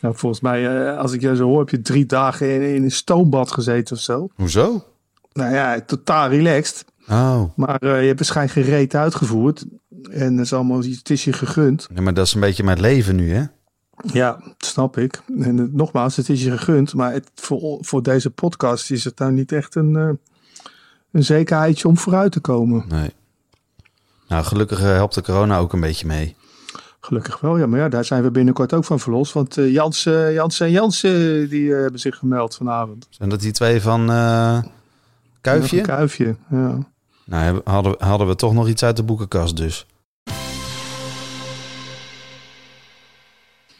Nou, 0.00 0.16
volgens 0.16 0.40
mij, 0.40 0.88
eh, 0.88 0.98
als 0.98 1.12
ik 1.12 1.20
jou 1.20 1.36
zo 1.36 1.44
hoor, 1.44 1.58
heb 1.58 1.68
je 1.68 1.80
drie 1.80 2.06
dagen 2.06 2.74
in, 2.74 2.82
een 2.82 2.90
stoombad 2.90 3.52
gezeten 3.52 3.96
of 3.96 4.02
zo. 4.02 4.28
Hoezo? 4.34 4.84
Nou 5.32 5.54
ja, 5.54 5.80
totaal 5.80 6.28
relaxed. 6.28 6.84
Oh. 7.08 7.42
Maar 7.56 7.78
eh, 7.78 8.00
je 8.00 8.06
hebt 8.06 8.18
waarschijnlijk 8.18 8.66
gereed 8.66 8.94
uitgevoerd. 8.94 9.64
En 10.10 10.38
is 10.38 10.52
allemaal, 10.52 10.82
het 10.82 11.10
is 11.10 11.24
je 11.24 11.32
gegund. 11.32 11.88
Ja, 11.94 12.00
maar 12.00 12.14
dat 12.14 12.26
is 12.26 12.34
een 12.34 12.40
beetje 12.40 12.62
mijn 12.62 12.80
leven 12.80 13.16
nu, 13.16 13.32
hè? 13.32 13.44
Ja, 14.12 14.40
snap 14.58 14.96
ik. 14.96 15.22
En 15.38 15.58
eh, 15.58 15.64
nogmaals, 15.70 16.16
het 16.16 16.28
is 16.28 16.42
je 16.42 16.50
gegund. 16.50 16.94
Maar 16.94 17.12
het, 17.12 17.30
voor, 17.34 17.78
voor 17.80 18.02
deze 18.02 18.30
podcast 18.30 18.90
is 18.90 19.04
het 19.04 19.18
nou 19.18 19.32
niet 19.32 19.52
echt 19.52 19.74
een, 19.74 19.96
eh, 19.96 20.10
een 21.10 21.24
zekerheidje 21.24 21.88
om 21.88 21.98
vooruit 21.98 22.32
te 22.32 22.40
komen. 22.40 22.84
Nee. 22.88 23.12
Nou, 24.28 24.44
gelukkig 24.44 24.80
eh, 24.80 24.84
helpt 24.84 25.14
de 25.14 25.22
corona 25.22 25.58
ook 25.58 25.72
een 25.72 25.80
beetje 25.80 26.06
mee. 26.06 26.36
Gelukkig 27.00 27.40
wel, 27.40 27.58
ja. 27.58 27.66
Maar 27.66 27.78
ja, 27.78 27.88
daar 27.88 28.04
zijn 28.04 28.22
we 28.22 28.30
binnenkort 28.30 28.72
ook 28.72 28.84
van 28.84 29.00
verlost. 29.00 29.32
Want 29.32 29.56
eh 29.56 29.72
Jans, 29.72 30.06
eh, 30.06 30.34
Jans 30.34 30.60
en 30.60 30.70
Jansen, 30.70 31.48
die 31.48 31.72
hebben 31.72 32.00
zich 32.00 32.16
gemeld 32.16 32.54
vanavond. 32.54 33.06
Zijn 33.10 33.28
dat 33.28 33.40
die 33.40 33.52
twee 33.52 33.80
van 33.80 34.06
Kuifje? 35.40 35.78
Een 35.78 35.82
kuifje, 35.82 36.36
ja. 36.50 36.78
Nou, 37.24 37.60
hadden, 37.64 37.94
hadden 37.98 38.26
we 38.26 38.34
toch 38.34 38.52
nog 38.52 38.68
iets 38.68 38.84
uit 38.84 38.96
de 38.96 39.02
boekenkast 39.02 39.56
dus. 39.56 39.86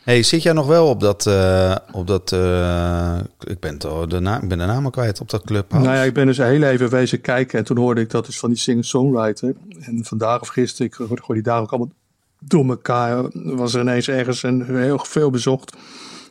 Hey, 0.06 0.22
zit 0.22 0.42
jij 0.42 0.52
nog 0.52 0.66
wel 0.66 0.88
op 0.88 1.00
dat... 1.00 1.26
eh, 1.26 1.76
op 1.92 2.06
dat 2.06 2.32
eh, 2.32 3.18
ik, 3.38 3.60
ben 3.60 3.78
de 4.08 4.20
naam, 4.20 4.42
ik 4.42 4.48
ben 4.48 4.58
de 4.58 4.64
naam 4.64 4.84
al 4.84 4.90
kwijt 4.90 5.20
op 5.20 5.30
dat 5.30 5.44
clubhouse. 5.44 5.88
Nou 5.88 6.00
ja, 6.00 6.04
ik 6.04 6.14
ben 6.14 6.26
dus 6.26 6.36
heel 6.36 6.62
even 6.62 6.90
wezen 6.90 7.20
kijken. 7.20 7.58
En 7.58 7.64
toen 7.64 7.78
hoorde 7.78 8.00
ik 8.00 8.10
dat 8.10 8.28
is 8.28 8.38
van 8.38 8.50
die 8.50 8.58
singer-songwriter. 8.58 9.54
En 9.80 10.04
vandaag 10.04 10.40
of 10.40 10.48
gisteren, 10.48 10.86
ik 10.86 10.94
hoorde 10.94 11.32
die 11.32 11.42
dagen 11.42 11.62
ook 11.62 11.70
allemaal 11.70 11.92
door 12.38 12.68
elkaar. 12.68 13.24
Was 13.32 13.74
er 13.74 13.80
ineens 13.80 14.08
ergens 14.08 14.42
een 14.42 14.76
heel 14.76 14.98
veel 14.98 15.30
bezocht 15.30 15.76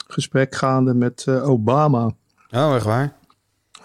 gesprek 0.07 0.55
gaande 0.55 0.93
met 0.93 1.23
eh, 1.27 1.49
Obama. 1.49 2.11
Oh, 2.51 2.75
echt 2.75 2.85
waar? 2.85 3.13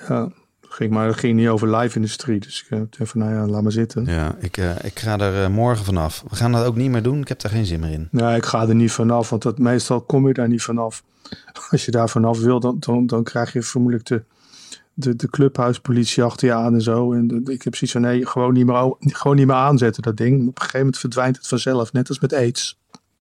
Ja, 0.08 0.28
ging, 0.72 0.90
maar 0.90 1.06
het 1.06 1.16
ging 1.16 1.36
niet 1.36 1.48
over 1.48 1.76
live-industrie. 1.76 2.40
Dus 2.40 2.66
ik 2.70 2.86
heb 2.98 3.08
van, 3.08 3.20
nou 3.20 3.34
ja, 3.34 3.46
laat 3.46 3.62
maar 3.62 3.72
zitten. 3.72 4.04
Ja, 4.04 4.34
ik, 4.38 4.56
eh, 4.56 4.70
ik 4.84 4.98
ga 4.98 5.18
er 5.18 5.42
eh, 5.44 5.48
morgen 5.50 5.84
vanaf. 5.84 6.24
We 6.28 6.36
gaan 6.36 6.52
dat 6.52 6.64
ook 6.66 6.76
niet 6.76 6.90
meer 6.90 7.02
doen. 7.02 7.20
Ik 7.20 7.28
heb 7.28 7.40
daar 7.40 7.50
geen 7.52 7.66
zin 7.66 7.80
meer 7.80 7.90
in. 7.92 8.08
Nee, 8.10 8.36
ik 8.36 8.44
ga 8.44 8.68
er 8.68 8.74
niet 8.74 8.92
vanaf, 8.92 9.30
want 9.30 9.42
dat, 9.42 9.58
meestal 9.58 10.00
kom 10.00 10.26
je 10.28 10.34
daar 10.34 10.48
niet 10.48 10.62
vanaf. 10.62 11.02
Als 11.70 11.84
je 11.84 11.90
daar 11.90 12.08
vanaf 12.08 12.40
wil, 12.40 12.60
dan, 12.60 12.76
dan, 12.80 13.06
dan 13.06 13.22
krijg 13.22 13.52
je 13.52 13.62
vermoedelijk 13.62 14.06
de, 14.08 14.22
de, 14.94 15.16
de 15.16 15.28
clubhuispolitie 15.30 16.22
achter 16.22 16.48
je 16.48 16.54
aan 16.54 16.74
en 16.74 16.82
zo. 16.82 17.12
En 17.12 17.26
de- 17.26 17.52
ik 17.52 17.62
heb 17.62 17.74
zoiets 17.74 17.92
van, 17.92 18.00
nee, 18.00 18.26
gewoon 18.26 18.52
niet, 18.52 18.66
meer, 18.66 18.94
gewoon 19.00 19.36
niet 19.36 19.46
meer 19.46 19.56
aanzetten, 19.56 20.02
dat 20.02 20.16
ding. 20.16 20.34
Op 20.40 20.46
een 20.46 20.52
gegeven 20.56 20.78
moment 20.78 20.98
verdwijnt 20.98 21.36
het 21.36 21.46
vanzelf, 21.46 21.92
net 21.92 22.08
als 22.08 22.20
met 22.20 22.32
aids. 22.32 22.79